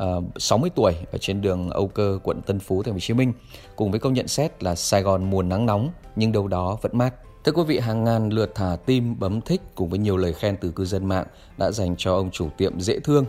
Ờ, 0.00 0.22
60 0.36 0.70
tuổi 0.74 0.92
ở 1.12 1.18
trên 1.18 1.40
đường 1.40 1.70
Âu 1.70 1.88
Cơ, 1.88 2.18
quận 2.22 2.40
Tân 2.42 2.58
Phú, 2.58 2.82
Thành 2.82 2.92
phố 2.92 2.94
Hồ 2.94 3.00
Chí 3.00 3.14
Minh, 3.14 3.32
cùng 3.76 3.90
với 3.90 4.00
câu 4.00 4.12
nhận 4.12 4.28
xét 4.28 4.62
là 4.62 4.74
Sài 4.74 5.02
Gòn 5.02 5.30
mùa 5.30 5.42
nắng 5.42 5.66
nóng 5.66 5.90
nhưng 6.16 6.32
đâu 6.32 6.48
đó 6.48 6.78
vẫn 6.82 6.98
mát. 6.98 7.14
Thưa 7.44 7.52
quý 7.52 7.62
vị, 7.66 7.78
hàng 7.78 8.04
ngàn 8.04 8.28
lượt 8.28 8.52
thả 8.54 8.76
tim 8.86 9.18
bấm 9.18 9.40
thích 9.40 9.60
cùng 9.74 9.88
với 9.88 9.98
nhiều 9.98 10.16
lời 10.16 10.32
khen 10.32 10.56
từ 10.60 10.70
cư 10.70 10.84
dân 10.84 11.06
mạng 11.06 11.26
đã 11.58 11.70
dành 11.70 11.94
cho 11.98 12.14
ông 12.14 12.30
chủ 12.30 12.48
tiệm 12.56 12.80
dễ 12.80 13.00
thương. 13.00 13.24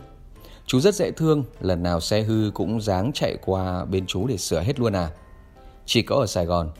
Chú 0.66 0.80
rất 0.80 0.94
dễ 0.94 1.10
thương, 1.10 1.44
lần 1.60 1.82
nào 1.82 2.00
xe 2.00 2.22
hư 2.22 2.50
cũng 2.54 2.80
dáng 2.80 3.10
chạy 3.14 3.36
qua 3.44 3.84
bên 3.84 4.06
chú 4.06 4.26
để 4.26 4.36
sửa 4.36 4.60
hết 4.60 4.80
luôn 4.80 4.92
à. 4.92 5.10
Chỉ 5.86 6.02
có 6.02 6.16
ở 6.16 6.26
Sài 6.26 6.46
Gòn, 6.46 6.70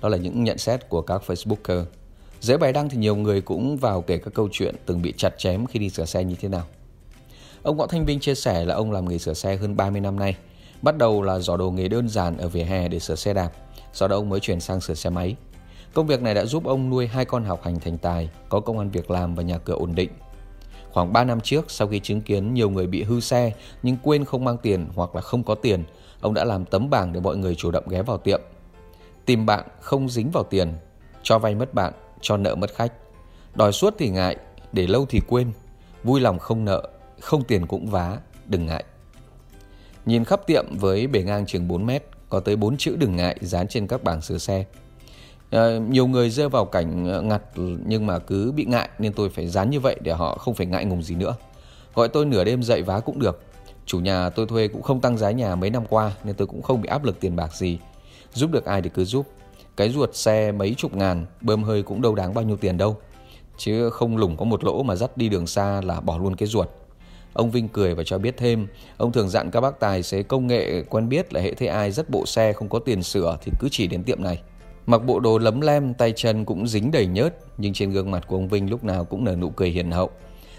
đó 0.00 0.08
là 0.08 0.16
những 0.16 0.44
nhận 0.44 0.58
xét 0.58 0.88
của 0.88 1.02
các 1.02 1.22
Facebooker. 1.26 1.84
Dưới 2.40 2.58
bài 2.58 2.72
đăng 2.72 2.88
thì 2.88 2.96
nhiều 2.96 3.16
người 3.16 3.40
cũng 3.40 3.76
vào 3.76 4.02
kể 4.02 4.18
các 4.18 4.34
câu 4.34 4.48
chuyện 4.52 4.74
từng 4.86 5.02
bị 5.02 5.14
chặt 5.16 5.38
chém 5.38 5.66
khi 5.66 5.78
đi 5.78 5.90
sửa 5.90 6.04
xe 6.04 6.24
như 6.24 6.34
thế 6.40 6.48
nào. 6.48 6.64
Ông 7.62 7.76
Võ 7.76 7.86
Thanh 7.86 8.06
Vinh 8.06 8.20
chia 8.20 8.34
sẻ 8.34 8.64
là 8.64 8.74
ông 8.74 8.92
làm 8.92 9.08
nghề 9.08 9.18
sửa 9.18 9.34
xe 9.34 9.56
hơn 9.56 9.76
30 9.76 10.00
năm 10.00 10.18
nay. 10.18 10.36
Bắt 10.82 10.98
đầu 10.98 11.22
là 11.22 11.38
giỏ 11.38 11.56
đồ 11.56 11.70
nghề 11.70 11.88
đơn 11.88 12.08
giản 12.08 12.36
ở 12.38 12.48
vỉa 12.48 12.62
hè 12.62 12.88
để 12.88 12.98
sửa 12.98 13.14
xe 13.14 13.34
đạp, 13.34 13.50
sau 13.92 14.08
đó 14.08 14.16
ông 14.16 14.28
mới 14.28 14.40
chuyển 14.40 14.60
sang 14.60 14.80
sửa 14.80 14.94
xe 14.94 15.10
máy. 15.10 15.36
Công 15.94 16.06
việc 16.06 16.22
này 16.22 16.34
đã 16.34 16.44
giúp 16.44 16.64
ông 16.64 16.90
nuôi 16.90 17.06
hai 17.06 17.24
con 17.24 17.44
học 17.44 17.60
hành 17.64 17.80
thành 17.80 17.98
tài, 17.98 18.30
có 18.48 18.60
công 18.60 18.78
ăn 18.78 18.90
việc 18.90 19.10
làm 19.10 19.34
và 19.34 19.42
nhà 19.42 19.58
cửa 19.58 19.74
ổn 19.74 19.94
định. 19.94 20.10
Khoảng 20.90 21.12
3 21.12 21.24
năm 21.24 21.40
trước, 21.40 21.70
sau 21.70 21.88
khi 21.88 22.00
chứng 22.00 22.20
kiến 22.20 22.54
nhiều 22.54 22.70
người 22.70 22.86
bị 22.86 23.02
hư 23.02 23.20
xe 23.20 23.52
nhưng 23.82 23.96
quên 24.02 24.24
không 24.24 24.44
mang 24.44 24.58
tiền 24.58 24.86
hoặc 24.94 25.14
là 25.14 25.20
không 25.20 25.42
có 25.42 25.54
tiền, 25.54 25.84
ông 26.20 26.34
đã 26.34 26.44
làm 26.44 26.64
tấm 26.64 26.90
bảng 26.90 27.12
để 27.12 27.20
mọi 27.20 27.36
người 27.36 27.54
chủ 27.54 27.70
động 27.70 27.84
ghé 27.88 28.02
vào 28.02 28.18
tiệm. 28.18 28.40
Tìm 29.24 29.46
bạn 29.46 29.64
không 29.80 30.08
dính 30.08 30.30
vào 30.30 30.44
tiền, 30.44 30.72
cho 31.22 31.38
vay 31.38 31.54
mất 31.54 31.74
bạn, 31.74 31.92
cho 32.20 32.36
nợ 32.36 32.54
mất 32.54 32.74
khách. 32.74 32.92
Đòi 33.54 33.72
suốt 33.72 33.94
thì 33.98 34.08
ngại, 34.08 34.36
để 34.72 34.86
lâu 34.86 35.06
thì 35.08 35.20
quên, 35.28 35.52
vui 36.04 36.20
lòng 36.20 36.38
không 36.38 36.64
nợ, 36.64 36.88
không 37.20 37.44
tiền 37.44 37.66
cũng 37.66 37.86
vá, 37.86 38.18
đừng 38.46 38.66
ngại. 38.66 38.84
Nhìn 40.06 40.24
khắp 40.24 40.46
tiệm 40.46 40.64
với 40.78 41.06
bề 41.06 41.22
ngang 41.22 41.46
chừng 41.46 41.68
4 41.68 41.86
mét, 41.86 42.04
có 42.28 42.40
tới 42.40 42.56
4 42.56 42.76
chữ 42.76 42.96
đừng 42.96 43.16
ngại 43.16 43.36
dán 43.40 43.68
trên 43.68 43.86
các 43.86 44.02
bảng 44.02 44.22
sửa 44.22 44.38
xe. 44.38 44.64
À, 45.50 45.78
nhiều 45.88 46.06
người 46.06 46.30
rơi 46.30 46.48
vào 46.48 46.64
cảnh 46.64 47.06
ờ, 47.08 47.22
ngặt 47.22 47.42
nhưng 47.86 48.06
mà 48.06 48.18
cứ 48.18 48.52
bị 48.52 48.64
ngại 48.64 48.88
nên 48.98 49.12
tôi 49.12 49.30
phải 49.30 49.48
dán 49.48 49.70
như 49.70 49.80
vậy 49.80 49.96
để 50.00 50.12
họ 50.12 50.34
không 50.34 50.54
phải 50.54 50.66
ngại 50.66 50.84
ngùng 50.84 51.02
gì 51.02 51.14
nữa. 51.14 51.34
Gọi 51.94 52.08
tôi 52.08 52.26
nửa 52.26 52.44
đêm 52.44 52.62
dậy 52.62 52.82
vá 52.82 53.00
cũng 53.00 53.18
được. 53.18 53.42
Chủ 53.86 54.00
nhà 54.00 54.30
tôi 54.30 54.46
thuê 54.46 54.68
cũng 54.68 54.82
không 54.82 55.00
tăng 55.00 55.18
giá 55.18 55.30
nhà 55.30 55.54
mấy 55.54 55.70
năm 55.70 55.82
qua 55.88 56.12
nên 56.24 56.34
tôi 56.34 56.46
cũng 56.46 56.62
không 56.62 56.82
bị 56.82 56.88
áp 56.88 57.04
lực 57.04 57.20
tiền 57.20 57.36
bạc 57.36 57.54
gì. 57.54 57.78
Giúp 58.34 58.50
được 58.50 58.64
ai 58.64 58.82
thì 58.82 58.90
cứ 58.94 59.04
giúp. 59.04 59.26
Cái 59.76 59.90
ruột 59.90 60.14
xe 60.14 60.52
mấy 60.52 60.74
chục 60.74 60.94
ngàn, 60.94 61.26
bơm 61.40 61.62
hơi 61.62 61.82
cũng 61.82 62.02
đâu 62.02 62.14
đáng 62.14 62.34
bao 62.34 62.44
nhiêu 62.44 62.56
tiền 62.56 62.78
đâu. 62.78 62.96
Chứ 63.56 63.90
không 63.90 64.16
lủng 64.16 64.36
có 64.36 64.44
một 64.44 64.64
lỗ 64.64 64.82
mà 64.82 64.96
dắt 64.96 65.16
đi 65.16 65.28
đường 65.28 65.46
xa 65.46 65.80
là 65.80 66.00
bỏ 66.00 66.18
luôn 66.18 66.36
cái 66.36 66.48
ruột. 66.48 66.68
Ông 67.32 67.50
Vinh 67.50 67.68
cười 67.68 67.94
và 67.94 68.02
cho 68.06 68.18
biết 68.18 68.36
thêm, 68.36 68.66
ông 68.96 69.12
thường 69.12 69.28
dặn 69.28 69.50
các 69.50 69.60
bác 69.60 69.80
tài 69.80 70.02
xế 70.02 70.22
công 70.22 70.46
nghệ 70.46 70.82
quen 70.82 71.08
biết 71.08 71.32
là 71.32 71.40
hệ 71.40 71.54
thế 71.54 71.66
ai 71.66 71.90
rất 71.90 72.10
bộ 72.10 72.26
xe 72.26 72.52
không 72.52 72.68
có 72.68 72.78
tiền 72.78 73.02
sửa 73.02 73.38
thì 73.42 73.52
cứ 73.60 73.68
chỉ 73.70 73.86
đến 73.86 74.04
tiệm 74.04 74.22
này. 74.22 74.42
Mặc 74.86 74.98
bộ 74.98 75.20
đồ 75.20 75.38
lấm 75.38 75.60
lem, 75.60 75.94
tay 75.94 76.12
chân 76.16 76.44
cũng 76.44 76.66
dính 76.68 76.90
đầy 76.90 77.06
nhớt, 77.06 77.34
nhưng 77.58 77.72
trên 77.72 77.90
gương 77.90 78.10
mặt 78.10 78.24
của 78.26 78.36
ông 78.36 78.48
Vinh 78.48 78.70
lúc 78.70 78.84
nào 78.84 79.04
cũng 79.04 79.24
nở 79.24 79.36
nụ 79.36 79.50
cười 79.50 79.70
hiền 79.70 79.90
hậu. 79.90 80.10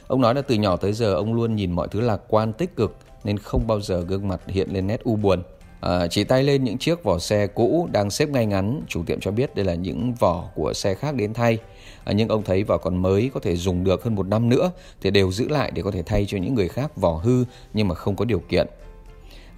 Ông 0.07 0.21
nói 0.21 0.35
là 0.35 0.41
từ 0.41 0.55
nhỏ 0.55 0.75
tới 0.75 0.93
giờ 0.93 1.13
ông 1.13 1.33
luôn 1.33 1.55
nhìn 1.55 1.71
mọi 1.71 1.87
thứ 1.87 2.01
lạc 2.01 2.21
quan 2.27 2.53
tích 2.53 2.75
cực 2.75 2.97
nên 3.23 3.37
không 3.37 3.67
bao 3.67 3.81
giờ 3.81 4.01
gương 4.01 4.27
mặt 4.27 4.41
hiện 4.47 4.69
lên 4.73 4.87
nét 4.87 5.03
u 5.03 5.15
buồn. 5.15 5.43
À, 5.81 6.07
chỉ 6.07 6.23
tay 6.23 6.43
lên 6.43 6.63
những 6.63 6.77
chiếc 6.77 7.03
vỏ 7.03 7.19
xe 7.19 7.47
cũ 7.47 7.87
đang 7.91 8.09
xếp 8.09 8.29
ngay 8.29 8.45
ngắn, 8.45 8.81
chủ 8.87 9.03
tiệm 9.03 9.19
cho 9.19 9.31
biết 9.31 9.55
đây 9.55 9.65
là 9.65 9.73
những 9.73 10.13
vỏ 10.13 10.49
của 10.55 10.73
xe 10.73 10.95
khác 10.95 11.15
đến 11.15 11.33
thay. 11.33 11.57
À, 12.03 12.13
nhưng 12.13 12.27
ông 12.27 12.43
thấy 12.43 12.63
vỏ 12.63 12.77
còn 12.77 12.97
mới 12.97 13.31
có 13.33 13.39
thể 13.39 13.55
dùng 13.55 13.83
được 13.83 14.03
hơn 14.03 14.15
một 14.15 14.27
năm 14.27 14.49
nữa 14.49 14.71
thì 15.01 15.11
đều 15.11 15.31
giữ 15.31 15.47
lại 15.47 15.71
để 15.73 15.81
có 15.81 15.91
thể 15.91 16.03
thay 16.03 16.25
cho 16.25 16.37
những 16.37 16.55
người 16.55 16.67
khác 16.67 16.97
vỏ 16.97 17.13
hư 17.13 17.43
nhưng 17.73 17.87
mà 17.87 17.95
không 17.95 18.15
có 18.15 18.25
điều 18.25 18.39
kiện. 18.39 18.67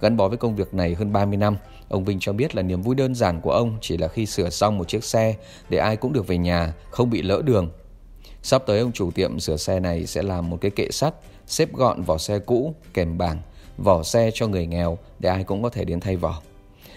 Gắn 0.00 0.16
bó 0.16 0.28
với 0.28 0.36
công 0.36 0.56
việc 0.56 0.74
này 0.74 0.94
hơn 0.94 1.12
30 1.12 1.36
năm, 1.36 1.56
ông 1.88 2.04
Vinh 2.04 2.18
cho 2.20 2.32
biết 2.32 2.54
là 2.54 2.62
niềm 2.62 2.82
vui 2.82 2.94
đơn 2.94 3.14
giản 3.14 3.40
của 3.40 3.50
ông 3.50 3.78
chỉ 3.80 3.96
là 3.96 4.08
khi 4.08 4.26
sửa 4.26 4.50
xong 4.50 4.78
một 4.78 4.88
chiếc 4.88 5.04
xe 5.04 5.34
để 5.68 5.78
ai 5.78 5.96
cũng 5.96 6.12
được 6.12 6.26
về 6.26 6.38
nhà, 6.38 6.74
không 6.90 7.10
bị 7.10 7.22
lỡ 7.22 7.42
đường. 7.44 7.70
Sắp 8.42 8.62
tới 8.66 8.80
ông 8.80 8.92
chủ 8.92 9.10
tiệm 9.10 9.40
sửa 9.40 9.56
xe 9.56 9.80
này 9.80 10.06
sẽ 10.06 10.22
làm 10.22 10.50
một 10.50 10.58
cái 10.60 10.70
kệ 10.70 10.90
sắt, 10.90 11.14
xếp 11.46 11.72
gọn 11.72 12.02
vỏ 12.02 12.18
xe 12.18 12.38
cũ, 12.38 12.74
kèm 12.94 13.18
bảng, 13.18 13.38
vỏ 13.78 14.02
xe 14.02 14.30
cho 14.34 14.48
người 14.48 14.66
nghèo 14.66 14.98
để 15.18 15.28
ai 15.28 15.44
cũng 15.44 15.62
có 15.62 15.68
thể 15.68 15.84
đến 15.84 16.00
thay 16.00 16.16
vỏ. 16.16 16.42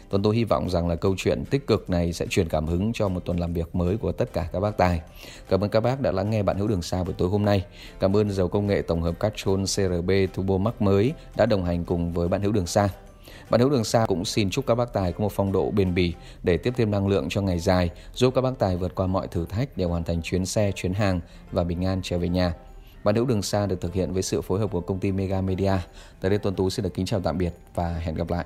Tuần 0.10 0.24
tôi 0.24 0.36
hy 0.36 0.44
vọng 0.44 0.70
rằng 0.70 0.88
là 0.88 0.96
câu 0.96 1.16
chuyện 1.18 1.46
tích 1.46 1.68
cực 1.68 1.90
này 1.90 2.14
sẽ 2.14 2.26
truyền 2.30 2.50
cảm 2.50 2.68
hứng 2.68 2.94
cho 2.94 3.10
một 3.10 3.26
tuần 3.26 3.40
làm 3.40 3.54
việc 3.54 3.76
mới 3.76 3.98
của 3.98 4.12
tất 4.12 4.34
cả 4.34 4.48
các 4.54 4.60
bác 4.60 4.78
tài. 4.78 5.02
Cảm 5.50 5.64
ơn 5.64 5.70
các 5.70 5.80
bác 5.80 6.02
đã 6.02 6.12
lắng 6.12 6.30
nghe 6.30 6.44
bạn 6.44 6.58
hữu 6.58 6.68
đường 6.68 6.82
xa 6.82 7.04
buổi 7.04 7.14
tối 7.18 7.30
hôm 7.30 7.46
nay. 7.46 7.66
Cảm 8.00 8.16
ơn 8.16 8.32
dầu 8.32 8.48
công 8.48 8.68
nghệ 8.68 8.82
tổng 8.82 9.02
hợp 9.02 9.20
Castrol 9.20 9.64
CRB 9.64 10.12
Turbo 10.34 10.58
Max 10.58 10.74
mới 10.80 11.14
đã 11.36 11.46
đồng 11.46 11.66
hành 11.66 11.86
cùng 11.86 12.14
với 12.14 12.28
bạn 12.28 12.42
hữu 12.42 12.52
đường 12.52 12.68
xa. 12.68 12.90
Bạn 13.50 13.62
hữu 13.62 13.70
đường 13.70 13.84
xa 13.84 14.06
cũng 14.08 14.26
xin 14.26 14.50
chúc 14.50 14.66
các 14.66 14.76
bác 14.76 14.94
tài 14.94 15.12
có 15.12 15.20
một 15.20 15.32
phong 15.32 15.52
độ 15.52 15.72
bền 15.72 15.94
bỉ 15.94 16.14
để 16.44 16.58
tiếp 16.58 16.74
thêm 16.78 16.92
năng 16.92 17.08
lượng 17.08 17.28
cho 17.30 17.42
ngày 17.42 17.60
dài, 17.60 17.90
giúp 18.14 18.34
các 18.36 18.42
bác 18.42 18.60
tài 18.60 18.78
vượt 18.78 18.96
qua 18.96 19.08
mọi 19.08 19.28
thử 19.28 19.46
thách 19.46 19.78
để 19.78 19.86
hoàn 19.86 20.04
thành 20.04 20.22
chuyến 20.22 20.46
xe, 20.46 20.72
chuyến 20.76 20.94
hàng 20.94 21.20
và 21.52 21.64
bình 21.64 21.86
an 21.86 22.00
trở 22.04 22.18
về 22.18 22.30
nhà. 22.30 22.54
Bạn 23.04 23.16
hữu 23.16 23.26
đường 23.26 23.42
xa 23.42 23.66
được 23.66 23.82
thực 23.82 23.94
hiện 23.94 24.14
với 24.14 24.24
sự 24.24 24.42
phối 24.42 24.60
hợp 24.60 24.72
của 24.72 24.82
công 24.82 25.00
ty 25.00 25.12
Mega 25.12 25.42
Media. 25.42 25.74
Tới 26.22 26.30
đây 26.30 26.40
Tuấn 26.40 26.56
Tú 26.56 26.70
xin 26.70 26.84
được 26.84 26.94
kính 26.94 27.06
chào 27.06 27.20
tạm 27.20 27.38
biệt 27.38 27.54
và 27.76 27.94
hẹn 27.94 28.16
gặp 28.16 28.30
lại. 28.30 28.46